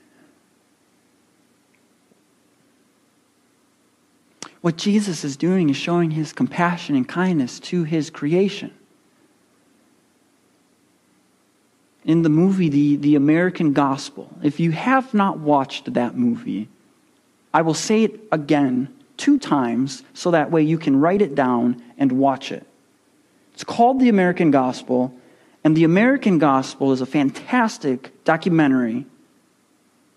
What 4.62 4.76
Jesus 4.76 5.24
is 5.24 5.38
doing 5.38 5.70
is 5.70 5.78
showing 5.78 6.12
his 6.12 6.34
compassion 6.34 6.96
and 6.96 7.08
kindness 7.08 7.60
to 7.62 7.84
his 7.84 8.10
creation. 8.10 8.74
In 12.04 12.24
the 12.24 12.30
movie, 12.30 12.70
the, 12.70 12.96
the 12.98 13.16
American 13.16 13.74
Gospel, 13.74 14.34
if 14.42 14.60
you 14.60 14.72
have 14.72 15.14
not 15.14 15.40
watched 15.40 15.94
that 15.94 16.18
movie, 16.18 16.68
I 17.54 17.62
will 17.62 17.74
say 17.74 18.04
it 18.04 18.20
again 18.32 18.94
two 19.18 19.38
times 19.38 20.04
so 20.14 20.32
that 20.32 20.52
way 20.52 20.64
you 20.64 20.78
can 20.78 21.00
write 21.00 21.22
it 21.22 21.36
down 21.36 21.82
and 21.98 22.12
watch 22.14 22.52
it. 22.52 22.66
It's 23.54 23.64
called 23.64 24.00
The 24.00 24.10
American 24.10 24.52
Gospel, 24.52 25.14
and 25.64 25.76
The 25.76 25.84
American 25.84 26.38
Gospel 26.38 26.94
is 26.94 27.02
a 27.02 27.06
fantastic 27.06 28.24
documentary 28.24 29.06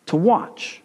to 0.06 0.16
watch. 0.16 0.82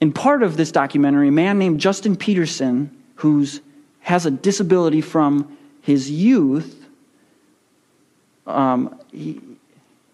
In 0.00 0.12
part 0.12 0.42
of 0.42 0.56
this 0.56 0.70
documentary, 0.70 1.28
a 1.28 1.32
man 1.32 1.58
named 1.58 1.80
Justin 1.80 2.16
Peterson, 2.16 2.96
who 3.16 3.46
has 4.00 4.26
a 4.26 4.30
disability 4.30 5.00
from 5.00 5.56
his 5.82 6.10
youth, 6.10 6.86
um, 8.46 8.98
he, 9.12 9.40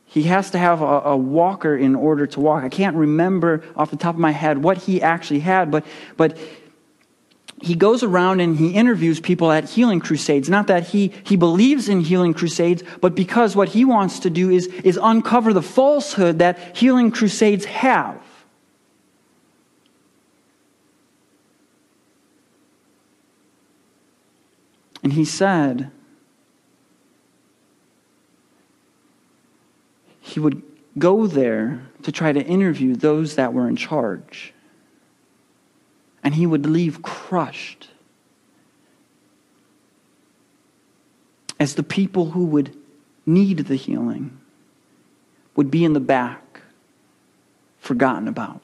he 0.06 0.22
has 0.24 0.50
to 0.50 0.58
have 0.58 0.80
a, 0.80 0.84
a, 0.84 1.16
walker 1.16 1.76
in 1.76 1.94
order 1.94 2.26
to 2.26 2.40
walk. 2.40 2.64
I 2.64 2.68
can't 2.68 2.96
remember 2.96 3.62
off 3.76 3.90
the 3.90 3.96
top 3.96 4.14
of 4.14 4.20
my 4.20 4.32
head 4.32 4.62
what 4.62 4.78
he 4.78 5.02
actually 5.02 5.40
had, 5.40 5.70
but, 5.70 5.84
but 6.16 6.36
he 7.60 7.74
goes 7.74 8.02
around 8.02 8.40
and 8.40 8.56
he 8.56 8.70
interviews 8.70 9.20
people 9.20 9.52
at 9.52 9.68
healing 9.70 10.00
crusades. 10.00 10.48
Not 10.48 10.66
that 10.66 10.88
he, 10.88 11.12
he 11.24 11.36
believes 11.36 11.88
in 11.88 12.00
healing 12.00 12.34
crusades, 12.34 12.82
but 13.00 13.14
because 13.14 13.54
what 13.54 13.68
he 13.68 13.84
wants 13.84 14.20
to 14.20 14.30
do 14.30 14.50
is, 14.50 14.66
is 14.66 14.98
uncover 15.00 15.52
the 15.52 15.62
falsehood 15.62 16.40
that 16.40 16.76
healing 16.76 17.10
crusades 17.10 17.64
have. 17.66 18.20
And 25.04 25.12
he 25.12 25.26
said, 25.26 25.92
he 30.18 30.40
would 30.40 30.62
go 30.98 31.26
there 31.26 31.82
to 32.02 32.10
try 32.10 32.32
to 32.32 32.42
interview 32.42 32.96
those 32.96 33.36
that 33.36 33.52
were 33.52 33.68
in 33.68 33.76
charge. 33.76 34.54
And 36.24 36.34
he 36.34 36.46
would 36.46 36.64
leave 36.64 37.02
crushed. 37.02 37.90
As 41.60 41.74
the 41.74 41.82
people 41.82 42.30
who 42.30 42.46
would 42.46 42.74
need 43.26 43.58
the 43.58 43.76
healing 43.76 44.40
would 45.54 45.70
be 45.70 45.84
in 45.84 45.92
the 45.92 46.00
back, 46.00 46.62
forgotten 47.78 48.26
about. 48.26 48.62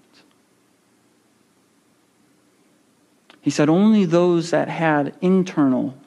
He 3.42 3.50
said 3.50 3.68
only 3.68 4.06
those 4.06 4.50
that 4.50 4.68
had 4.68 5.14
internal 5.20 5.99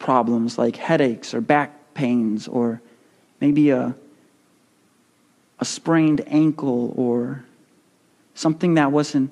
problems 0.00 0.58
like 0.58 0.74
headaches 0.74 1.32
or 1.32 1.40
back 1.40 1.94
pains 1.94 2.48
or 2.48 2.80
maybe 3.40 3.70
a, 3.70 3.94
a 5.60 5.64
sprained 5.64 6.22
ankle 6.26 6.92
or 6.96 7.44
something 8.34 8.74
that 8.74 8.90
wasn't 8.90 9.30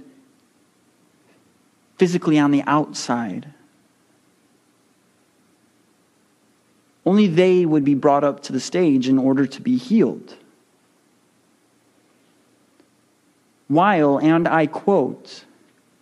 physically 1.99 2.39
on 2.39 2.53
the 2.53 2.63
outside. 2.67 3.53
Only 7.05 7.27
they 7.27 7.65
would 7.65 7.85
be 7.85 7.95
brought 7.95 8.23
up 8.23 8.43
to 8.45 8.53
the 8.53 8.61
stage 8.61 9.09
in 9.09 9.19
order 9.19 9.47
to 9.47 9.63
be 9.63 9.79
healed. 9.79 10.37
While, 13.67 14.19
and 14.19 14.47
I 14.47 14.67
quote, 14.67 15.45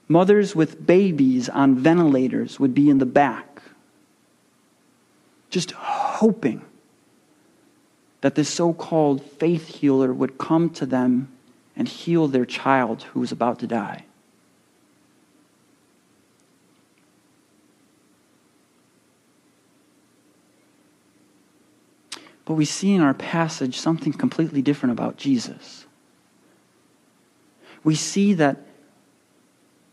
mothers 0.08 0.56
with 0.56 0.84
babies 0.84 1.48
on 1.48 1.76
ventilators 1.76 2.58
would 2.58 2.74
be 2.74 2.90
in 2.90 2.98
the 2.98 3.06
back 3.06 3.55
just 5.56 5.70
hoping 5.70 6.60
that 8.20 8.34
this 8.34 8.46
so 8.46 8.74
called 8.74 9.22
faith 9.22 9.68
healer 9.68 10.12
would 10.12 10.36
come 10.36 10.68
to 10.68 10.84
them 10.84 11.32
and 11.74 11.88
heal 11.88 12.28
their 12.28 12.44
child 12.44 13.04
who 13.04 13.20
was 13.20 13.32
about 13.32 13.58
to 13.58 13.66
die. 13.66 14.04
But 22.44 22.52
we 22.52 22.66
see 22.66 22.92
in 22.92 23.00
our 23.00 23.14
passage 23.14 23.80
something 23.80 24.12
completely 24.12 24.60
different 24.60 24.92
about 24.92 25.16
Jesus. 25.16 25.86
We 27.82 27.94
see 27.94 28.34
that 28.34 28.58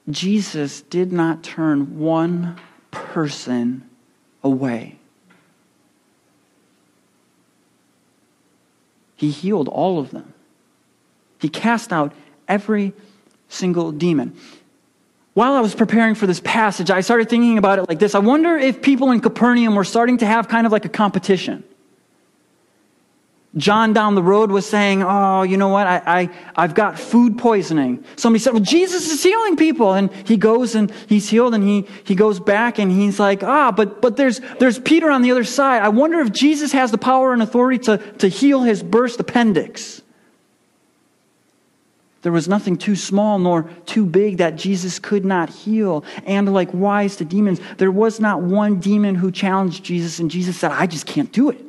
Jesus 0.10 0.82
did 0.82 1.14
not 1.14 1.42
turn 1.42 2.00
one 2.00 2.60
person 2.92 3.90
away. 4.44 5.00
He 9.24 9.32
healed 9.32 9.70
all 9.70 10.00
of 10.00 10.12
them. 10.12 10.34
He 11.40 11.48
cast 11.48 11.94
out 11.94 12.12
every 12.46 12.92
single 13.48 13.94
demon. 13.94 14.36
While 15.34 15.54
I 15.54 15.62
was 15.62 15.74
preparing 15.74 16.14
for 16.14 16.28
this 16.28 16.42
passage, 16.42 16.92
I 16.92 17.00
started 17.00 17.30
thinking 17.30 17.58
about 17.58 17.80
it 17.80 17.88
like 17.88 18.00
this. 18.00 18.16
I 18.16 18.20
wonder 18.20 18.58
if 18.58 18.82
people 18.82 19.12
in 19.12 19.22
Capernaum 19.22 19.76
were 19.76 19.86
starting 19.86 20.18
to 20.18 20.26
have 20.26 20.50
kind 20.50 20.66
of 20.66 20.74
like 20.74 20.84
a 20.84 20.90
competition. 20.90 21.64
John 23.56 23.94
down 23.94 24.16
the 24.16 24.24
road 24.24 24.50
was 24.50 24.68
saying, 24.68 25.04
Oh, 25.04 25.44
you 25.44 25.58
know 25.58 25.68
what? 25.68 25.86
I, 25.86 26.30
I, 26.56 26.62
have 26.62 26.74
got 26.74 26.98
food 26.98 27.38
poisoning. 27.38 28.04
Somebody 28.16 28.42
said, 28.42 28.54
Well, 28.54 28.64
Jesus 28.64 29.12
is 29.12 29.22
healing 29.22 29.58
people. 29.58 29.94
And 29.94 30.12
he 30.28 30.38
goes 30.38 30.74
and 30.74 30.92
he's 31.08 31.30
healed 31.30 31.54
and 31.54 31.64
he, 31.64 31.88
he 32.04 32.16
goes 32.16 32.40
back 32.40 32.80
and 32.80 32.92
he's 32.92 33.20
like, 33.20 33.44
Ah, 33.44 33.72
but, 33.72 34.02
but 34.02 34.18
there's, 34.18 34.42
there's 34.60 34.80
Peter 34.80 35.12
on 35.12 35.22
the 35.22 35.32
other 35.32 35.44
side. 35.44 35.84
I 35.84 35.90
wonder 35.90 36.20
if 36.20 36.32
Jesus 36.32 36.72
has 36.72 36.90
the 36.90 36.98
power 36.98 37.32
and 37.32 37.44
authority 37.44 37.78
to, 37.86 37.98
to 37.98 38.28
heal 38.28 38.64
his 38.64 38.82
burst 38.82 39.20
appendix. 39.20 40.02
There 42.24 42.32
was 42.32 42.48
nothing 42.48 42.78
too 42.78 42.96
small 42.96 43.38
nor 43.38 43.64
too 43.86 44.06
big 44.06 44.38
that 44.38 44.56
Jesus 44.56 44.98
could 44.98 45.26
not 45.26 45.50
heal. 45.50 46.06
And 46.26 46.52
like 46.52 46.74
wise 46.74 47.18
to 47.18 47.26
demons, 47.26 47.60
there 47.78 47.92
was 47.92 48.20
not 48.20 48.42
one 48.42 48.80
demon 48.80 49.14
who 49.14 49.30
challenged 49.30 49.84
Jesus, 49.84 50.20
and 50.20 50.32
Jesus 50.32 50.58
said, 50.58 50.72
I 50.72 50.88
just 50.88 51.06
can't 51.06 51.32
do 51.32 51.50
it. 51.50 51.64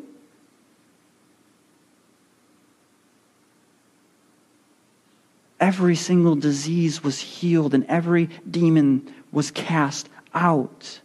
Every 5.65 5.97
single 5.97 6.37
disease 6.37 7.03
was 7.03 7.19
healed 7.19 7.73
and 7.73 7.87
every 7.87 8.29
demon 8.51 9.11
was 9.33 9.51
cast 9.51 10.11
out. 10.35 11.01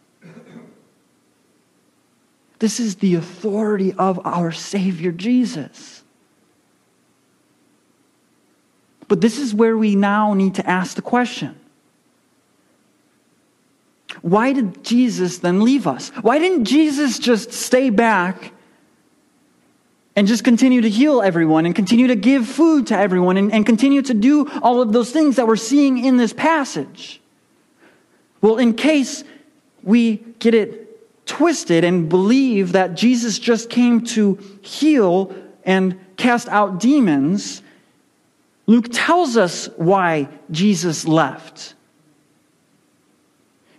This 2.59 2.81
is 2.81 2.97
the 2.97 3.15
authority 3.15 3.93
of 3.93 4.19
our 4.25 4.51
Savior 4.51 5.13
Jesus. 5.13 6.03
But 9.07 9.21
this 9.21 9.39
is 9.39 9.55
where 9.55 9.77
we 9.77 9.95
now 9.95 10.33
need 10.33 10.55
to 10.55 10.69
ask 10.69 10.97
the 10.97 11.01
question 11.01 11.55
why 14.21 14.51
did 14.51 14.83
Jesus 14.83 15.37
then 15.37 15.61
leave 15.61 15.87
us? 15.87 16.09
Why 16.21 16.37
didn't 16.37 16.65
Jesus 16.65 17.17
just 17.17 17.53
stay 17.53 17.89
back 17.89 18.51
and 20.15 20.27
just 20.27 20.43
continue 20.43 20.81
to 20.81 20.89
heal 20.89 21.21
everyone 21.21 21.65
and 21.65 21.75
continue 21.75 22.07
to 22.07 22.15
give 22.15 22.47
food 22.47 22.87
to 22.87 22.97
everyone 22.97 23.37
and, 23.37 23.53
and 23.53 23.65
continue 23.65 24.01
to 24.01 24.13
do 24.13 24.49
all 24.61 24.81
of 24.81 24.91
those 24.91 25.11
things 25.11 25.35
that 25.37 25.47
we're 25.47 25.55
seeing 25.55 26.03
in 26.03 26.17
this 26.17 26.33
passage. 26.33 27.21
Well, 28.41 28.57
in 28.57 28.73
case 28.73 29.23
we 29.83 30.17
get 30.39 30.53
it 30.53 31.25
twisted 31.25 31.83
and 31.83 32.09
believe 32.09 32.71
that 32.71 32.95
Jesus 32.95 33.37
just 33.39 33.69
came 33.69 34.03
to 34.05 34.35
heal 34.61 35.33
and 35.63 35.99
cast 36.17 36.47
out 36.49 36.79
demons, 36.79 37.61
Luke 38.65 38.87
tells 38.91 39.37
us 39.37 39.69
why 39.77 40.29
Jesus 40.51 41.07
left. 41.07 41.75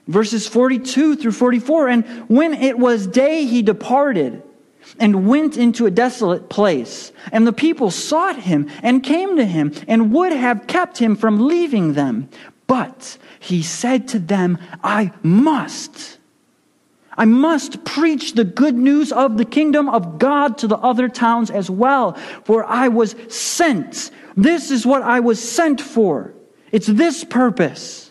Verses 0.07 0.47
42 0.47 1.17
through 1.17 1.33
44 1.33 1.89
And 1.89 2.29
when 2.29 2.55
it 2.55 2.79
was 2.79 3.07
day, 3.07 3.45
he 3.47 3.63
departed 3.63 4.43
and 4.99 5.27
went 5.27 5.57
into 5.57 5.87
a 5.87 5.91
desolate 5.91 6.49
place. 6.49 7.13
And 7.33 7.47
the 7.47 7.53
people 7.53 7.91
sought 7.91 8.41
him 8.41 8.69
and 8.83 9.03
came 9.03 9.37
to 9.37 9.45
him 9.45 9.73
and 9.89 10.13
would 10.13 10.33
have 10.33 10.67
kept 10.67 10.99
him 10.99 11.17
from 11.17 11.47
leaving 11.47 11.95
them. 11.95 12.29
But 12.67 13.19
he 13.39 13.63
said 13.63 14.09
to 14.09 14.19
them, 14.19 14.59
I 14.83 15.13
must. 15.23 16.19
I 17.17 17.25
must 17.25 17.85
preach 17.85 18.35
the 18.35 18.45
good 18.45 18.77
news 18.77 19.13
of 19.13 19.37
the 19.37 19.45
kingdom 19.45 19.89
of 19.89 20.19
God 20.19 20.59
to 20.59 20.67
the 20.67 20.79
other 20.79 21.09
towns 21.09 21.51
as 21.51 21.69
well, 21.69 22.15
for 22.45 22.65
I 22.65 22.89
was 22.89 23.15
sent. 23.29 24.11
This 24.37 24.71
is 24.71 24.87
what 24.87 25.03
I 25.03 25.21
was 25.21 25.43
sent 25.43 25.81
for. 25.81 26.33
It's 26.73 26.87
this 26.87 27.25
purpose. 27.25 28.11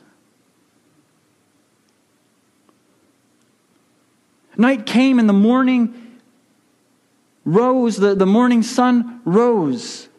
Night 4.58 4.86
came 4.86 5.20
and 5.20 5.30
the 5.30 5.34
morning 5.34 6.09
rose, 7.46 7.98
the, 7.98 8.16
the 8.16 8.26
morning 8.26 8.64
sun 8.64 9.22
rose. 9.26 10.10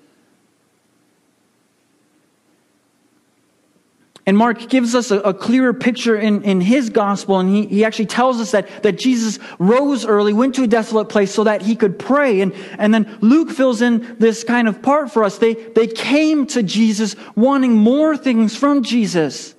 And 4.27 4.37
Mark 4.37 4.69
gives 4.69 4.95
us 4.95 5.11
a, 5.11 5.19
a, 5.21 5.35
clearer 5.35 5.73
picture 5.73 6.17
in, 6.17 6.43
in 6.43 6.61
his 6.61 6.91
gospel, 6.91 7.41
and 7.41 7.49
he, 7.49 7.67
he 7.67 7.85
actually 7.85 8.07
tells 8.07 8.41
us 8.41 8.53
that, 8.53 8.85
that 8.85 8.97
Jesus 8.97 9.41
rose 9.59 10.07
early, 10.07 10.33
went 10.33 10.55
to 10.55 10.63
a 10.63 10.67
desolate 10.69 11.09
place 11.09 11.35
so 11.35 11.43
that 11.45 11.63
he 11.63 11.75
could 11.75 11.99
pray. 11.99 12.41
And, 12.41 12.55
and 12.79 12.95
then 12.95 13.19
Luke 13.21 13.51
fills 13.51 13.83
in 13.83 14.17
this 14.21 14.45
kind 14.45 14.69
of 14.69 14.83
part 14.83 15.11
for 15.11 15.25
us. 15.25 15.39
They, 15.39 15.55
they 15.55 15.89
came 15.89 16.47
to 16.49 16.63
Jesus 16.63 17.17
wanting 17.35 17.75
more 17.75 18.17
things 18.17 18.55
from 18.55 18.85
Jesus. 18.85 19.55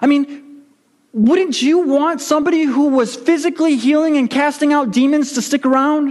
I 0.00 0.06
mean, 0.06 0.47
wouldn't 1.18 1.60
you 1.60 1.80
want 1.80 2.20
somebody 2.20 2.62
who 2.62 2.90
was 2.90 3.16
physically 3.16 3.76
healing 3.76 4.16
and 4.16 4.30
casting 4.30 4.72
out 4.72 4.92
demons 4.92 5.32
to 5.32 5.42
stick 5.42 5.66
around? 5.66 6.10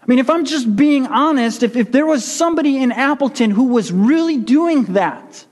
I 0.00 0.06
mean, 0.06 0.20
if 0.20 0.30
I'm 0.30 0.44
just 0.44 0.76
being 0.76 1.06
honest, 1.06 1.64
if, 1.64 1.74
if 1.74 1.90
there 1.90 2.06
was 2.06 2.24
somebody 2.24 2.80
in 2.80 2.92
Appleton 2.92 3.50
who 3.50 3.64
was 3.64 3.90
really 3.90 4.36
doing 4.36 4.84
that 4.92 5.44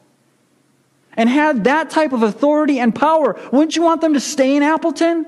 and 1.16 1.28
had 1.28 1.64
that 1.64 1.90
type 1.90 2.12
of 2.12 2.22
authority 2.22 2.78
and 2.78 2.94
power, 2.94 3.40
wouldn't 3.50 3.74
you 3.74 3.82
want 3.82 4.00
them 4.00 4.14
to 4.14 4.20
stay 4.20 4.54
in 4.54 4.62
Appleton? 4.62 5.26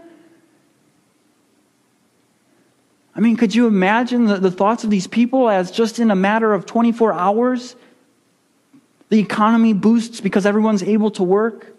I 3.17 3.21
mean, 3.21 3.37
could 3.37 3.57
you 3.57 3.67
imagine 3.67 4.27
the, 4.27 4.37
the 4.37 4.53
thoughts 4.53 4.85
of 4.85 4.91
these 4.91 5.09
people 5.09 5.49
as 5.49 5.73
just 5.73 5.99
in 5.99 6.13
a 6.13 6.17
matter 6.17 6.55
of 6.55 6.65
24 6.65 7.13
hours, 7.13 7.75
the 9.09 9.19
economy 9.19 9.73
boosts 9.73 10.21
because 10.21 10.47
everyone's 10.47 10.85
able 10.85 11.11
to 11.13 11.25
work? 11.25 11.75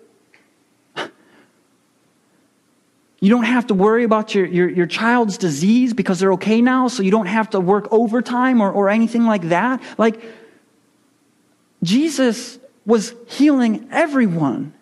You 3.26 3.32
don't 3.32 3.46
have 3.46 3.66
to 3.68 3.74
worry 3.74 4.04
about 4.04 4.36
your, 4.36 4.46
your, 4.46 4.70
your, 4.70 4.86
child's 4.86 5.40
disease 5.40 5.96
because 5.96 6.20
they're 6.20 6.34
okay 6.34 6.62
now, 6.62 6.88
so 6.88 7.02
you 7.02 7.10
don't 7.10 7.26
have 7.26 7.50
to 7.50 7.60
work 7.60 7.88
overtime 7.90 8.62
or, 8.62 8.72
or 8.72 8.88
anything 8.88 9.26
like 9.26 9.50
that. 9.50 9.82
Like, 9.98 10.22
Jesus 11.82 12.60
was 12.86 13.16
healing 13.28 13.88
everyone. 13.90 14.76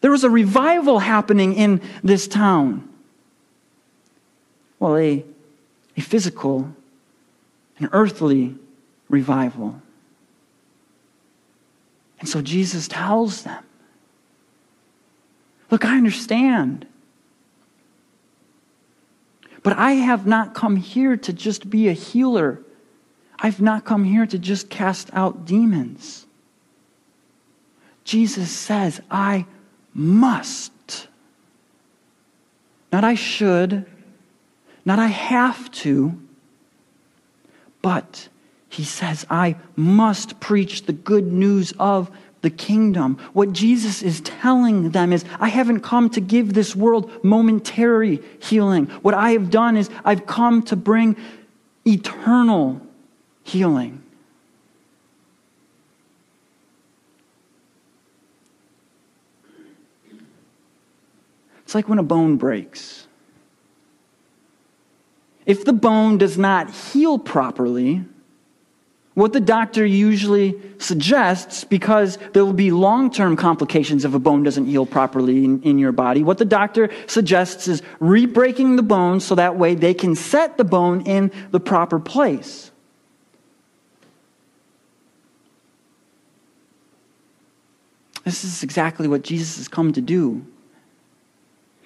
There 0.00 0.10
was 0.10 0.24
a 0.24 0.30
revival 0.30 1.00
happening 1.00 1.52
in 1.52 1.82
this 2.02 2.26
town. 2.26 2.88
Well, 4.78 4.96
a, 4.96 5.22
a 5.98 6.00
physical, 6.00 6.74
an 7.78 7.90
earthly 7.92 8.54
revival. 9.10 9.82
And 12.20 12.26
so 12.26 12.40
Jesus 12.40 12.88
tells 12.88 13.42
them 13.42 13.62
Look, 15.70 15.84
I 15.84 15.98
understand. 15.98 16.86
But 19.64 19.78
I 19.78 19.92
have 19.92 20.26
not 20.26 20.54
come 20.54 20.76
here 20.76 21.16
to 21.16 21.32
just 21.32 21.68
be 21.68 21.88
a 21.88 21.92
healer. 21.92 22.60
I've 23.40 23.60
not 23.60 23.84
come 23.84 24.04
here 24.04 24.26
to 24.26 24.38
just 24.38 24.70
cast 24.70 25.10
out 25.12 25.46
demons. 25.46 26.26
Jesus 28.04 28.50
says, 28.50 29.00
I 29.10 29.46
must. 29.94 31.08
Not 32.92 33.02
I 33.02 33.14
should, 33.14 33.86
not 34.84 35.00
I 35.00 35.06
have 35.06 35.70
to, 35.72 36.20
but 37.82 38.28
he 38.68 38.84
says, 38.84 39.26
I 39.30 39.56
must 39.76 40.40
preach 40.40 40.84
the 40.84 40.92
good 40.92 41.32
news 41.32 41.72
of 41.78 42.10
the 42.44 42.50
kingdom. 42.50 43.18
What 43.32 43.52
Jesus 43.52 44.02
is 44.02 44.20
telling 44.20 44.90
them 44.90 45.12
is, 45.12 45.24
I 45.40 45.48
haven't 45.48 45.80
come 45.80 46.08
to 46.10 46.20
give 46.20 46.54
this 46.54 46.76
world 46.76 47.10
momentary 47.24 48.22
healing. 48.38 48.86
What 49.02 49.14
I 49.14 49.30
have 49.30 49.50
done 49.50 49.76
is, 49.76 49.90
I've 50.04 50.26
come 50.26 50.62
to 50.64 50.76
bring 50.76 51.16
eternal 51.84 52.80
healing. 53.42 54.02
It's 61.64 61.74
like 61.74 61.88
when 61.88 61.98
a 61.98 62.04
bone 62.04 62.36
breaks. 62.36 63.08
If 65.46 65.64
the 65.64 65.72
bone 65.72 66.18
does 66.18 66.38
not 66.38 66.70
heal 66.70 67.18
properly, 67.18 68.04
what 69.14 69.32
the 69.32 69.40
doctor 69.40 69.86
usually 69.86 70.60
suggests, 70.78 71.62
because 71.62 72.18
there 72.32 72.44
will 72.44 72.52
be 72.52 72.72
long 72.72 73.10
term 73.10 73.36
complications 73.36 74.04
if 74.04 74.12
a 74.12 74.18
bone 74.18 74.42
doesn't 74.42 74.66
heal 74.66 74.86
properly 74.86 75.44
in, 75.44 75.62
in, 75.62 75.78
your 75.78 75.92
body, 75.92 76.24
what 76.24 76.38
the 76.38 76.44
doctor 76.44 76.90
suggests 77.06 77.68
is 77.68 77.80
re 78.00 78.26
breaking 78.26 78.74
the 78.74 78.82
bone 78.82 79.20
so 79.20 79.36
that 79.36 79.56
way 79.56 79.76
they 79.76 79.94
can 79.94 80.16
set 80.16 80.56
the 80.56 80.64
bone 80.64 81.02
in 81.02 81.30
the 81.52 81.60
proper 81.60 82.00
place. 82.00 82.72
This 88.24 88.42
is 88.42 88.62
exactly 88.62 89.06
what 89.06 89.22
Jesus 89.22 89.58
has 89.58 89.68
come 89.68 89.92
to 89.92 90.00
do. 90.00 90.44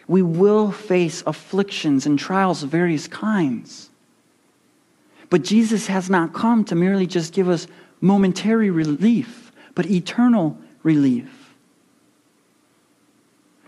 We 0.06 0.22
will 0.22 0.72
face 0.72 1.22
afflictions 1.26 2.06
and 2.06 2.18
trials 2.18 2.62
of 2.62 2.70
various 2.70 3.06
kinds. 3.06 3.87
But 5.30 5.42
Jesus 5.42 5.86
has 5.88 6.08
not 6.08 6.32
come 6.32 6.64
to 6.64 6.74
merely 6.74 7.06
just 7.06 7.32
give 7.32 7.48
us 7.48 7.66
momentary 8.00 8.70
relief, 8.70 9.52
but 9.74 9.86
eternal 9.86 10.58
relief. 10.82 11.30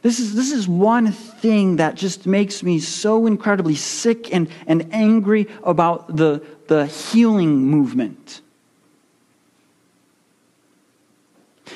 This 0.03 0.19
is, 0.19 0.35
this 0.35 0.51
is 0.51 0.67
one 0.67 1.13
thing 1.13 1.77
that 1.77 1.95
just 1.95 2.27
makes 2.27 2.63
me 2.63 2.81
so 2.81 3.27
incredibly 3.27 3.75
sick 3.75 4.33
and, 4.33 4.49
and 4.67 4.89
angry 4.93 5.47
about 5.63 6.17
the, 6.17 6.43
the 6.69 6.87
healing 6.87 7.67
movement. 7.67 8.41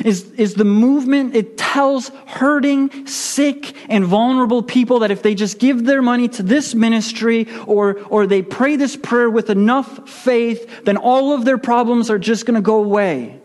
Is, 0.02 0.30
is 0.32 0.54
the 0.54 0.64
movement. 0.64 1.34
It 1.34 1.56
tells 1.56 2.08
hurting, 2.26 3.06
sick, 3.06 3.74
and 3.88 4.04
vulnerable 4.04 4.62
people 4.62 5.00
that 5.00 5.10
if 5.10 5.22
they 5.22 5.34
just 5.34 5.58
give 5.58 5.84
their 5.84 6.02
money 6.02 6.28
to 6.28 6.42
this 6.42 6.74
ministry 6.74 7.46
or, 7.66 8.00
or 8.08 8.26
they 8.26 8.42
pray 8.42 8.76
this 8.76 8.96
prayer 8.96 9.30
with 9.30 9.50
enough 9.50 10.08
faith, 10.08 10.84
then 10.84 10.96
all 10.96 11.34
of 11.34 11.44
their 11.44 11.58
problems 11.58 12.10
are 12.10 12.18
just 12.18 12.46
going 12.46 12.56
to 12.56 12.60
go 12.60 12.76
away. 12.76 13.40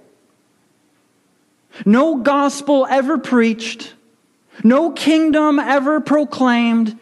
No 1.86 2.18
gospel 2.18 2.86
ever 2.90 3.18
preached, 3.18 3.94
no 4.64 4.92
kingdom 4.92 5.60
ever 5.60 6.02
proclaimed, 6.02 6.98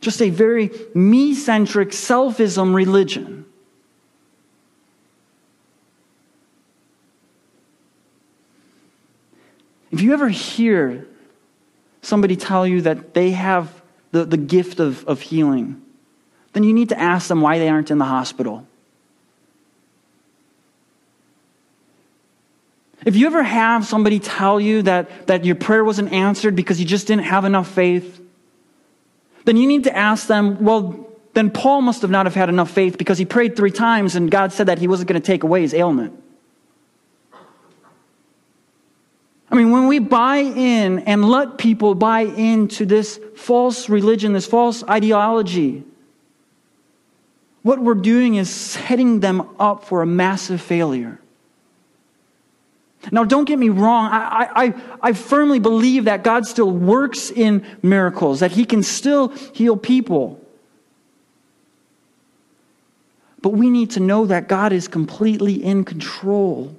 just 0.00 0.20
a 0.20 0.30
very 0.30 0.70
me 0.94 1.34
centric, 1.34 1.90
selfism 1.90 2.74
religion. 2.74 3.44
If 9.92 10.00
you 10.00 10.14
ever 10.14 10.30
hear 10.30 11.06
somebody 12.00 12.34
tell 12.34 12.66
you 12.66 12.80
that 12.82 13.14
they 13.14 13.30
have 13.32 13.82
the, 14.10 14.24
the 14.24 14.38
gift 14.38 14.80
of, 14.80 15.04
of 15.06 15.20
healing, 15.20 15.80
then 16.54 16.64
you 16.64 16.72
need 16.72 16.88
to 16.88 16.98
ask 16.98 17.28
them 17.28 17.40
why 17.40 17.58
they 17.58 17.68
aren't 17.68 17.90
in 17.90 17.98
the 17.98 18.06
hospital. 18.06 18.66
If 23.04 23.16
you 23.16 23.26
ever 23.26 23.42
have 23.42 23.84
somebody 23.84 24.18
tell 24.18 24.60
you 24.60 24.82
that, 24.82 25.26
that 25.26 25.44
your 25.44 25.56
prayer 25.56 25.84
wasn't 25.84 26.12
answered 26.12 26.56
because 26.56 26.80
you 26.80 26.86
just 26.86 27.06
didn't 27.06 27.24
have 27.24 27.44
enough 27.44 27.68
faith, 27.68 28.20
then 29.44 29.56
you 29.56 29.66
need 29.66 29.84
to 29.84 29.96
ask 29.96 30.26
them, 30.26 30.62
well, 30.64 31.08
then 31.34 31.50
Paul 31.50 31.82
must 31.82 32.02
have 32.02 32.10
not 32.10 32.26
have 32.26 32.34
had 32.34 32.48
enough 32.48 32.70
faith 32.70 32.96
because 32.96 33.18
he 33.18 33.24
prayed 33.24 33.56
three 33.56 33.70
times 33.70 34.14
and 34.14 34.30
God 34.30 34.52
said 34.52 34.68
that 34.68 34.78
he 34.78 34.86
wasn't 34.86 35.08
going 35.08 35.20
to 35.20 35.26
take 35.26 35.42
away 35.42 35.62
his 35.62 35.74
ailment. 35.74 36.21
I 39.52 39.54
mean, 39.54 39.70
when 39.70 39.86
we 39.86 39.98
buy 39.98 40.38
in 40.38 41.00
and 41.00 41.28
let 41.28 41.58
people 41.58 41.94
buy 41.94 42.22
into 42.22 42.86
this 42.86 43.20
false 43.36 43.90
religion, 43.90 44.32
this 44.32 44.46
false 44.46 44.82
ideology, 44.84 45.84
what 47.60 47.78
we're 47.78 47.92
doing 47.92 48.36
is 48.36 48.48
setting 48.48 49.20
them 49.20 49.46
up 49.60 49.84
for 49.84 50.00
a 50.00 50.06
massive 50.06 50.62
failure. 50.62 51.20
Now, 53.10 53.24
don't 53.24 53.44
get 53.44 53.58
me 53.58 53.68
wrong. 53.68 54.08
I, 54.10 54.48
I, 54.54 54.74
I 55.02 55.12
firmly 55.12 55.58
believe 55.58 56.04
that 56.04 56.24
God 56.24 56.46
still 56.46 56.70
works 56.70 57.30
in 57.30 57.66
miracles, 57.82 58.40
that 58.40 58.52
He 58.52 58.64
can 58.64 58.82
still 58.82 59.28
heal 59.28 59.76
people. 59.76 60.40
But 63.42 63.50
we 63.50 63.68
need 63.68 63.90
to 63.92 64.00
know 64.00 64.24
that 64.26 64.48
God 64.48 64.72
is 64.72 64.88
completely 64.88 65.62
in 65.62 65.84
control. 65.84 66.74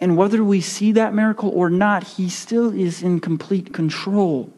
And 0.00 0.16
whether 0.16 0.44
we 0.44 0.60
see 0.60 0.92
that 0.92 1.14
miracle 1.14 1.50
or 1.50 1.70
not, 1.70 2.04
He 2.04 2.28
still 2.28 2.72
is 2.72 3.02
in 3.02 3.20
complete 3.20 3.72
control. 3.72 4.52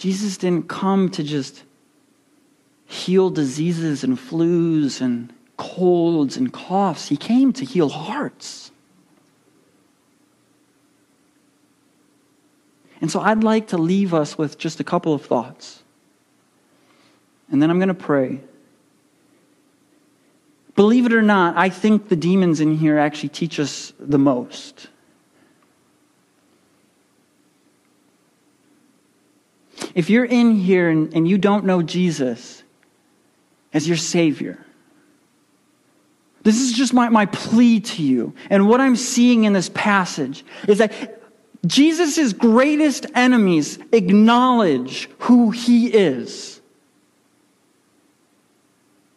Jesus 0.00 0.38
didn't 0.38 0.66
come 0.66 1.10
to 1.10 1.22
just 1.22 1.62
heal 2.86 3.28
diseases 3.28 4.02
and 4.02 4.16
flus 4.18 5.02
and 5.02 5.30
colds 5.58 6.38
and 6.38 6.50
coughs. 6.50 7.08
He 7.08 7.18
came 7.18 7.52
to 7.52 7.66
heal 7.66 7.90
hearts. 7.90 8.69
And 13.00 13.10
so 13.10 13.20
I'd 13.20 13.42
like 13.42 13.68
to 13.68 13.78
leave 13.78 14.12
us 14.12 14.36
with 14.36 14.58
just 14.58 14.80
a 14.80 14.84
couple 14.84 15.14
of 15.14 15.24
thoughts. 15.24 15.82
And 17.50 17.62
then 17.62 17.70
I'm 17.70 17.78
going 17.78 17.88
to 17.88 17.94
pray. 17.94 18.40
Believe 20.76 21.06
it 21.06 21.12
or 21.12 21.22
not, 21.22 21.56
I 21.56 21.68
think 21.68 22.08
the 22.08 22.16
demons 22.16 22.60
in 22.60 22.76
here 22.76 22.98
actually 22.98 23.30
teach 23.30 23.58
us 23.58 23.92
the 23.98 24.18
most. 24.18 24.88
If 29.94 30.08
you're 30.08 30.24
in 30.24 30.54
here 30.54 30.88
and, 30.88 31.12
and 31.14 31.26
you 31.26 31.38
don't 31.38 31.64
know 31.64 31.82
Jesus 31.82 32.62
as 33.72 33.88
your 33.88 33.96
Savior, 33.96 34.64
this 36.42 36.60
is 36.60 36.72
just 36.72 36.94
my, 36.94 37.08
my 37.08 37.26
plea 37.26 37.80
to 37.80 38.02
you. 38.02 38.34
And 38.48 38.68
what 38.68 38.80
I'm 38.80 38.96
seeing 38.96 39.44
in 39.44 39.52
this 39.52 39.68
passage 39.68 40.44
is 40.66 40.78
that 40.78 41.19
Jesus' 41.66 42.32
greatest 42.32 43.06
enemies 43.14 43.78
acknowledge 43.92 45.08
who 45.20 45.50
he 45.50 45.88
is. 45.88 46.60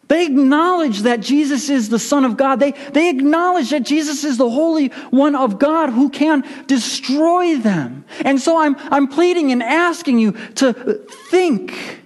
They 0.08 0.26
acknowledge 0.26 1.00
that 1.02 1.20
Jesus 1.20 1.70
is 1.70 1.88
the 1.88 1.98
Son 1.98 2.24
of 2.24 2.36
God. 2.36 2.60
They, 2.60 2.72
they 2.92 3.08
acknowledge 3.08 3.70
that 3.70 3.84
Jesus 3.84 4.22
is 4.22 4.36
the 4.36 4.50
Holy 4.50 4.88
One 5.10 5.34
of 5.34 5.58
God 5.58 5.90
who 5.90 6.10
can 6.10 6.44
destroy 6.66 7.56
them. 7.56 8.04
And 8.20 8.38
so 8.38 8.60
I'm, 8.60 8.76
I'm 8.78 9.08
pleading 9.08 9.50
and 9.50 9.62
asking 9.62 10.18
you 10.18 10.32
to 10.56 10.74
think 11.30 12.02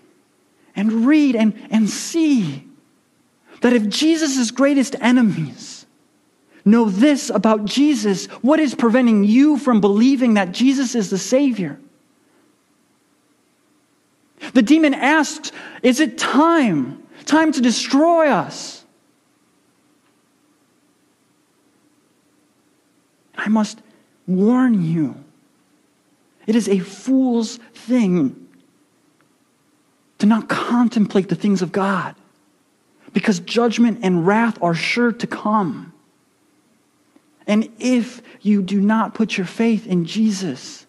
and 0.77 1.07
read 1.07 1.35
and, 1.35 1.61
and 1.71 1.91
see 1.91 2.69
that 3.63 3.73
if 3.73 3.89
Jesus' 3.89 4.53
greatest 4.53 4.95
enemies 5.01 5.78
know 6.65 6.89
this 6.91 7.31
about 7.31 7.65
Jesus, 7.65 8.27
what 8.43 8.61
is 8.61 8.75
preventing 8.75 9.25
you 9.25 9.59
from 9.59 9.81
believing 9.81 10.35
that 10.35 10.53
Jesus 10.53 10.95
is 10.95 11.11
the 11.11 11.19
Savior? 11.19 11.79
The 14.55 14.63
demon 14.63 14.95
asks, 14.95 15.53
Is 15.83 16.01
it 16.01 16.19
time? 16.19 17.03
time 17.29 17.53
to 17.53 17.61
destroy 17.61 18.29
us. 18.29 18.85
I 23.37 23.49
must 23.49 23.81
warn 24.27 24.83
you 24.83 25.15
it 26.47 26.57
is 26.57 26.69
a 26.69 26.79
fool's 26.79 27.59
thing 27.75 28.49
to 30.19 30.27
not 30.27 30.49
contemplate 30.49 31.29
the 31.29 31.35
things 31.35 31.61
of 31.63 31.71
God 31.71 32.17
because 33.13 33.39
judgment 33.41 34.01
and 34.03 34.27
wrath 34.27 34.61
are 34.63 34.75
sure 34.75 35.13
to 35.13 35.27
come. 35.27 35.93
And 37.49 37.71
if 37.79 38.21
you 38.43 38.63
do 38.63 38.79
not 38.79 39.15
put 39.15 39.39
your 39.39 39.47
faith 39.47 39.87
in 39.87 40.05
Jesus, 40.05 40.87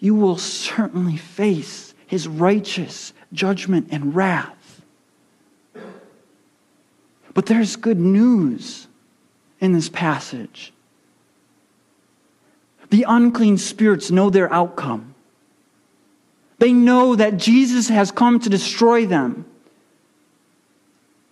you 0.00 0.14
will 0.14 0.38
certainly 0.38 1.18
face 1.18 1.94
his 2.06 2.26
righteous 2.26 3.12
judgment 3.32 3.88
and 3.90 4.14
wrath. 4.14 4.82
But 7.34 7.46
there's 7.46 7.76
good 7.76 7.98
news 7.98 8.86
in 9.60 9.72
this 9.72 9.88
passage. 9.88 10.72
The 12.90 13.04
unclean 13.06 13.58
spirits 13.58 14.10
know 14.10 14.30
their 14.30 14.52
outcome. 14.52 15.14
They 16.58 16.72
know 16.72 17.16
that 17.16 17.36
Jesus 17.36 17.88
has 17.88 18.10
come 18.10 18.40
to 18.40 18.48
destroy 18.48 19.04
them. 19.04 19.44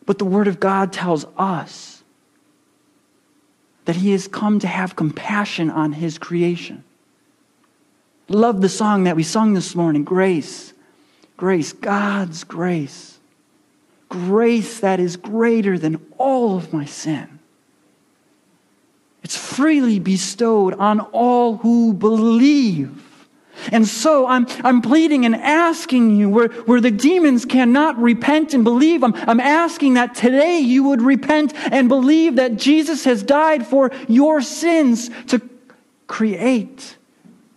But 0.05 0.19
the 0.19 0.25
Word 0.25 0.49
of 0.49 0.59
God 0.59 0.93
tells 0.93 1.25
us 1.39 1.92
that 3.85 3.97
He 3.97 4.13
has 4.13 4.29
come 4.29 4.59
to 4.61 4.67
have 4.67 4.97
compassion 4.97 5.71
on 5.71 5.93
His 5.93 6.19
creation. 6.19 6.85
Love 8.29 8.61
the 8.61 8.69
song 8.69 9.05
that 9.05 9.17
we 9.17 9.23
sung 9.23 9.55
this 9.55 9.75
morning, 9.75 10.05
Grace. 10.05 10.73
Grace, 11.37 11.73
God's 11.73 12.45
grace. 12.45 13.19
Grace 14.09 14.81
that 14.81 15.01
is 15.01 15.17
greater 15.17 15.79
than 15.79 16.05
all 16.19 16.57
of 16.57 16.73
my 16.73 16.85
sin. 16.85 17.41
It's 19.23 19.37
freely 19.37 19.99
bestowed 19.99 20.75
on 20.75 21.01
all 21.01 21.57
who 21.57 21.95
believe. 21.95 23.12
And 23.71 23.87
so 23.87 24.27
I'm, 24.27 24.47
I'm 24.65 24.83
pleading 24.83 25.25
and 25.25 25.37
asking 25.37 26.17
you 26.17 26.29
where, 26.29 26.49
where 26.49 26.81
the 26.81 26.91
demons 26.91 27.45
cannot 27.45 27.99
repent 27.99 28.55
and 28.55 28.65
believe, 28.65 29.05
I'm, 29.05 29.15
I'm 29.15 29.41
asking 29.41 29.95
that 29.95 30.15
today 30.15 30.59
you 30.59 30.85
would 30.85 31.03
repent 31.03 31.53
and 31.71 31.89
believe 31.89 32.37
that 32.37 32.57
Jesus 32.57 33.05
has 33.05 33.23
died 33.23 33.67
for 33.67 33.91
your 34.09 34.41
sins 34.43 35.11
to 35.29 35.41
create 36.07 36.97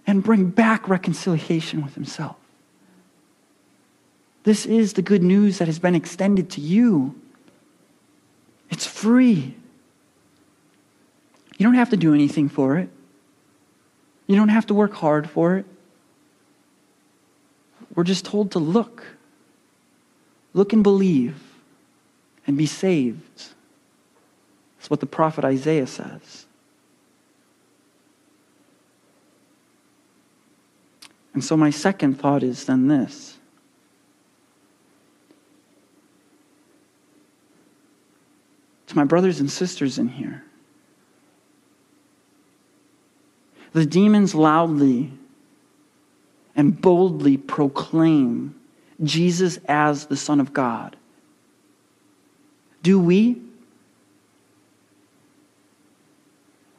and 0.08 0.24
bring 0.24 0.50
back 0.50 0.88
reconciliation 0.88 1.84
with 1.84 1.96
himself. 1.96 2.36
This 4.44 4.66
is 4.68 4.94
the 4.94 5.02
good 5.02 5.24
news 5.24 5.58
that 5.58 5.68
has 5.68 5.80
been 5.80 5.96
extended 5.96 6.52
to 6.52 6.62
you. 6.62 7.20
It's 8.70 8.86
free. 8.86 9.56
You 11.58 11.66
don't 11.66 11.76
have 11.76 11.90
to 11.90 11.98
do 11.98 12.14
anything 12.14 12.50
for 12.50 12.78
it. 12.78 12.90
You 14.28 14.36
don't 14.36 14.50
have 14.50 14.68
to 14.68 14.74
work 14.74 14.94
hard 14.94 15.30
for 15.30 15.58
it. 15.58 15.66
We're 17.96 18.04
just 18.04 18.26
told 18.26 18.52
to 18.52 18.60
look. 18.60 19.06
Look 20.54 20.74
and 20.74 20.84
believe 20.84 21.42
and 22.46 22.58
be 22.58 22.66
saved. 22.66 23.50
That's 24.78 24.90
what 24.90 25.00
the 25.00 25.06
prophet 25.06 25.44
Isaiah 25.44 25.88
says. 25.88 26.46
And 31.34 31.44
so, 31.44 31.58
my 31.58 31.70
second 31.70 32.20
thought 32.20 32.44
is 32.44 32.66
then 32.66 32.88
this 32.88 33.38
to 38.88 38.96
my 38.96 39.04
brothers 39.04 39.40
and 39.40 39.52
sisters 39.52 39.98
in 39.98 40.08
here 40.08 40.44
the 43.74 43.86
demons 43.86 44.34
loudly 44.34 45.12
and 46.56 46.80
boldly 46.80 47.38
proclaim 47.38 48.56
Jesus 49.04 49.58
as 49.68 50.06
the 50.06 50.16
Son 50.16 50.40
of 50.40 50.54
God. 50.54 50.96
Do 52.82 53.00
we? 53.00 53.42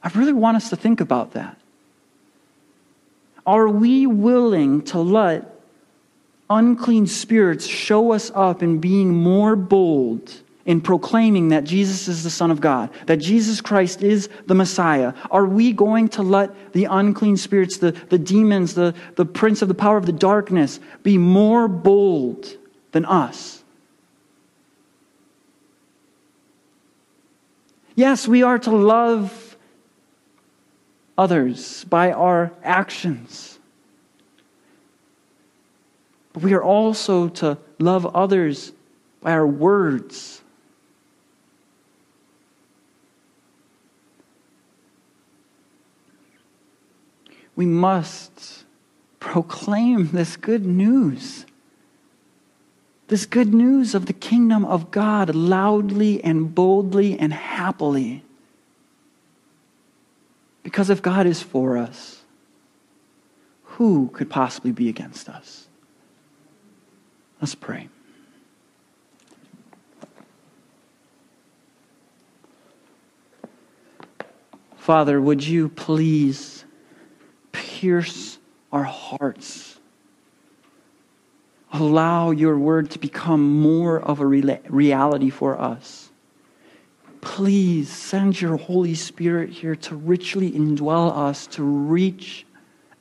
I 0.02 0.10
really 0.14 0.32
want 0.32 0.56
us 0.56 0.70
to 0.70 0.76
think 0.76 1.00
about 1.00 1.32
that. 1.32 1.58
Are 3.44 3.68
we 3.68 4.06
willing 4.06 4.82
to 4.84 4.98
let 4.98 5.60
unclean 6.48 7.06
spirits 7.06 7.66
show 7.66 8.12
us 8.12 8.30
up 8.34 8.62
in 8.62 8.78
being 8.78 9.14
more 9.14 9.56
bold 9.56 10.42
in 10.66 10.80
proclaiming 10.80 11.48
that 11.48 11.64
Jesus 11.64 12.08
is 12.08 12.24
the 12.24 12.30
Son 12.30 12.50
of 12.50 12.60
God, 12.60 12.90
that 13.06 13.18
Jesus 13.18 13.60
Christ 13.60 14.02
is 14.02 14.28
the 14.46 14.54
Messiah? 14.54 15.14
Are 15.30 15.46
we 15.46 15.72
going 15.72 16.08
to 16.10 16.22
let 16.22 16.72
the 16.72 16.84
unclean 16.86 17.36
spirits, 17.36 17.78
the, 17.78 17.92
the 17.92 18.18
demons, 18.18 18.74
the, 18.74 18.94
the 19.14 19.24
prince 19.24 19.62
of 19.62 19.68
the 19.68 19.74
power 19.74 19.96
of 19.96 20.06
the 20.06 20.12
darkness 20.12 20.80
be 21.04 21.16
more 21.16 21.68
bold 21.68 22.46
than 22.90 23.04
us? 23.04 23.62
Yes, 27.94 28.28
we 28.28 28.42
are 28.42 28.58
to 28.58 28.70
love 28.70 29.56
others 31.16 31.84
by 31.84 32.12
our 32.12 32.52
actions. 32.62 33.58
But 36.32 36.42
we 36.42 36.52
are 36.52 36.62
also 36.62 37.28
to 37.28 37.56
love 37.78 38.04
others 38.14 38.72
by 39.22 39.32
our 39.32 39.46
words. 39.46 40.42
We 47.56 47.64
must 47.64 48.64
proclaim 49.18 50.08
this 50.12 50.36
good 50.36 50.66
news. 50.66 51.46
This 53.08 53.24
good 53.24 53.54
news 53.54 53.94
of 53.94 54.06
the 54.06 54.12
kingdom 54.12 54.64
of 54.64 54.90
God 54.90 55.34
loudly 55.34 56.22
and 56.22 56.54
boldly 56.54 57.18
and 57.18 57.32
happily. 57.32 58.22
Because 60.62 60.90
if 60.90 61.00
God 61.00 61.26
is 61.26 61.42
for 61.42 61.78
us, 61.78 62.22
who 63.64 64.10
could 64.12 64.28
possibly 64.28 64.72
be 64.72 64.88
against 64.88 65.28
us? 65.28 65.66
Let's 67.40 67.54
pray. 67.54 67.88
Father, 74.76 75.20
would 75.20 75.44
you 75.44 75.68
please 75.68 76.65
pierce 77.80 78.38
our 78.72 78.84
hearts? 78.84 79.78
Allow 81.72 82.30
your 82.30 82.58
word 82.58 82.90
to 82.92 82.98
become 82.98 83.60
more 83.60 84.00
of 84.00 84.20
a 84.20 84.26
reality 84.26 85.28
for 85.30 85.60
us. 85.60 86.08
Please 87.20 87.90
send 87.90 88.40
your 88.40 88.56
Holy 88.56 88.94
Spirit 88.94 89.50
here 89.50 89.76
to 89.76 89.96
richly 89.96 90.50
indwell 90.52 91.14
us, 91.14 91.46
to 91.48 91.62
reach 91.62 92.46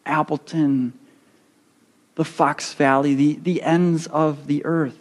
Appleton, 0.06 0.94
the 2.16 2.26
Fox 2.26 2.74
Valley, 2.74 3.16
the, 3.16 3.34
the 3.36 3.62
ends 3.62 4.08
of 4.08 4.48
the 4.48 4.66
earth. 4.66 4.98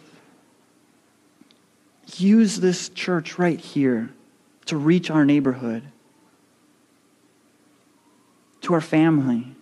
Use 2.17 2.57
this 2.57 2.87
church 2.89 3.37
right 3.37 3.59
here 3.59 4.09
to 4.67 4.77
reach 4.77 5.09
our 5.09 5.25
neighborhood 5.25 5.83
to 8.61 8.73
our 8.73 8.81
family. 8.81 9.54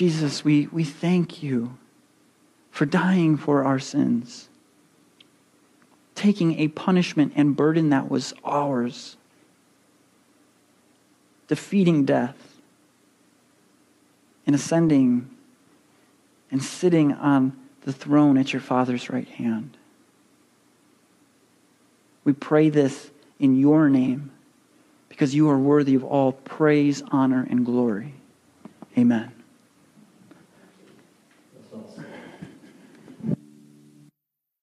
Jesus, 0.00 0.42
we, 0.42 0.66
we 0.68 0.82
thank 0.82 1.42
you 1.42 1.76
for 2.70 2.86
dying 2.86 3.36
for 3.36 3.64
our 3.64 3.78
sins, 3.78 4.48
taking 6.14 6.58
a 6.58 6.68
punishment 6.68 7.34
and 7.36 7.54
burden 7.54 7.90
that 7.90 8.08
was 8.08 8.32
ours, 8.42 9.18
defeating 11.48 12.06
death, 12.06 12.62
and 14.46 14.56
ascending 14.56 15.28
and 16.50 16.62
sitting 16.62 17.12
on 17.12 17.54
the 17.82 17.92
throne 17.92 18.38
at 18.38 18.54
your 18.54 18.62
Father's 18.62 19.10
right 19.10 19.28
hand. 19.28 19.76
We 22.24 22.32
pray 22.32 22.70
this 22.70 23.10
in 23.38 23.58
your 23.58 23.90
name 23.90 24.30
because 25.10 25.34
you 25.34 25.50
are 25.50 25.58
worthy 25.58 25.94
of 25.94 26.04
all 26.04 26.32
praise, 26.32 27.02
honor, 27.10 27.46
and 27.50 27.66
glory. 27.66 28.14
Amen. 28.96 29.32